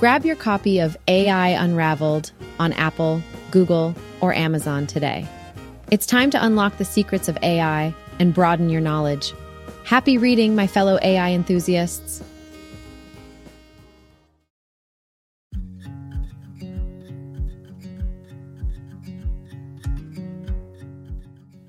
Grab 0.00 0.24
your 0.24 0.34
copy 0.34 0.80
of 0.80 0.96
AI 1.06 1.50
Unraveled 1.50 2.32
on 2.58 2.72
Apple, 2.72 3.22
Google, 3.52 3.94
or 4.20 4.34
Amazon 4.34 4.84
today. 4.84 5.28
It's 5.92 6.06
time 6.06 6.30
to 6.32 6.44
unlock 6.44 6.78
the 6.78 6.84
secrets 6.84 7.28
of 7.28 7.38
AI 7.44 7.94
and 8.18 8.34
broaden 8.34 8.68
your 8.68 8.80
knowledge. 8.80 9.32
Happy 9.84 10.18
reading, 10.18 10.54
my 10.54 10.66
fellow 10.66 10.98
AI 11.02 11.30
enthusiasts. 11.30 12.22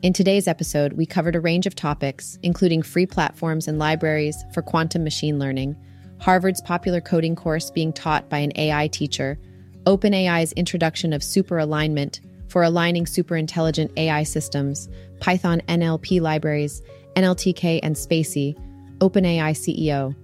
In 0.03 0.13
today's 0.13 0.47
episode, 0.47 0.93
we 0.93 1.05
covered 1.05 1.36
a 1.36 1.41
range 1.41 1.65
of 1.65 1.75
topics, 1.75 2.39
including 2.41 2.81
free 2.81 3.05
platforms 3.05 3.67
and 3.67 3.77
libraries 3.77 4.41
for 4.53 4.62
quantum 4.62 5.03
machine 5.03 5.38
learning, 5.38 5.75
Harvard's 6.19 6.62
popular 6.62 7.01
coding 7.01 7.36
course 7.36 7.69
being 7.69 7.91
taught 7.91 8.29
by 8.29 8.38
an 8.38 8.51
AI 8.55 8.88
teacher, 8.88 9.38
OpenAI's 9.86 10.51
introduction 10.53 11.13
of 11.13 11.23
super 11.23 11.57
alignment 11.57 12.21
for 12.57 12.63
aligning 12.63 13.05
superintelligent 13.05 13.95
AI 13.97 14.23
systems, 14.23 14.89
Python 15.19 15.61
NLP 15.67 16.19
libraries, 16.19 16.81
NLTK 17.15 17.79
and 17.83 17.95
spaCy, 17.95 18.57
OpenAI 18.97 19.51
CEO, 19.51 20.15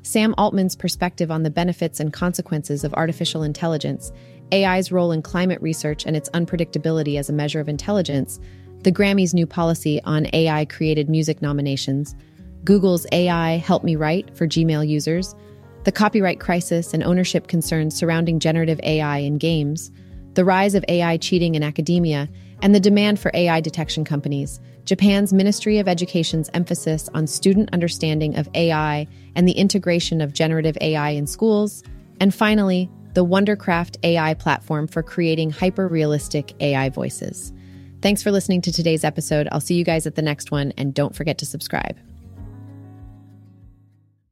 Sam 0.00 0.34
Altman's 0.38 0.74
perspective 0.74 1.30
on 1.30 1.42
the 1.42 1.50
benefits 1.50 2.00
and 2.00 2.10
consequences 2.10 2.84
of 2.84 2.94
artificial 2.94 3.42
intelligence, 3.42 4.12
AI's 4.50 4.90
role 4.92 5.12
in 5.12 5.20
climate 5.20 5.60
research 5.60 6.06
and 6.06 6.16
its 6.16 6.30
unpredictability 6.30 7.18
as 7.18 7.28
a 7.28 7.34
measure 7.34 7.60
of 7.60 7.68
intelligence, 7.68 8.40
the 8.82 8.90
Grammys' 8.90 9.34
new 9.34 9.46
policy 9.46 10.00
on 10.04 10.26
AI 10.32 10.64
created 10.64 11.10
music 11.10 11.42
nominations, 11.42 12.14
Google's 12.64 13.06
AI 13.12 13.58
Help 13.58 13.84
Me 13.84 13.94
Write 13.94 14.34
for 14.34 14.46
Gmail 14.46 14.88
users, 14.88 15.34
the 15.84 15.92
copyright 15.92 16.40
crisis 16.40 16.94
and 16.94 17.02
ownership 17.02 17.46
concerns 17.46 17.94
surrounding 17.94 18.40
generative 18.40 18.80
AI 18.84 19.18
in 19.18 19.36
games, 19.36 19.92
the 20.34 20.44
rise 20.44 20.74
of 20.74 20.84
AI 20.88 21.16
cheating 21.16 21.54
in 21.54 21.62
academia, 21.62 22.28
and 22.62 22.74
the 22.74 22.80
demand 22.80 23.18
for 23.18 23.30
AI 23.34 23.60
detection 23.60 24.04
companies, 24.04 24.60
Japan's 24.84 25.32
Ministry 25.32 25.78
of 25.78 25.88
Education's 25.88 26.50
emphasis 26.54 27.08
on 27.14 27.26
student 27.26 27.70
understanding 27.72 28.36
of 28.36 28.48
AI 28.54 29.06
and 29.34 29.48
the 29.48 29.52
integration 29.52 30.20
of 30.20 30.32
generative 30.32 30.76
AI 30.80 31.10
in 31.10 31.26
schools, 31.26 31.82
and 32.20 32.34
finally, 32.34 32.90
the 33.14 33.24
Wondercraft 33.24 33.96
AI 34.02 34.34
platform 34.34 34.86
for 34.86 35.02
creating 35.02 35.50
hyper 35.50 35.88
realistic 35.88 36.54
AI 36.60 36.88
voices. 36.90 37.52
Thanks 38.02 38.22
for 38.22 38.30
listening 38.30 38.60
to 38.62 38.72
today's 38.72 39.04
episode. 39.04 39.48
I'll 39.52 39.60
see 39.60 39.76
you 39.76 39.84
guys 39.84 40.06
at 40.06 40.16
the 40.16 40.22
next 40.22 40.50
one, 40.50 40.72
and 40.76 40.92
don't 40.92 41.14
forget 41.14 41.38
to 41.38 41.46
subscribe. 41.46 41.96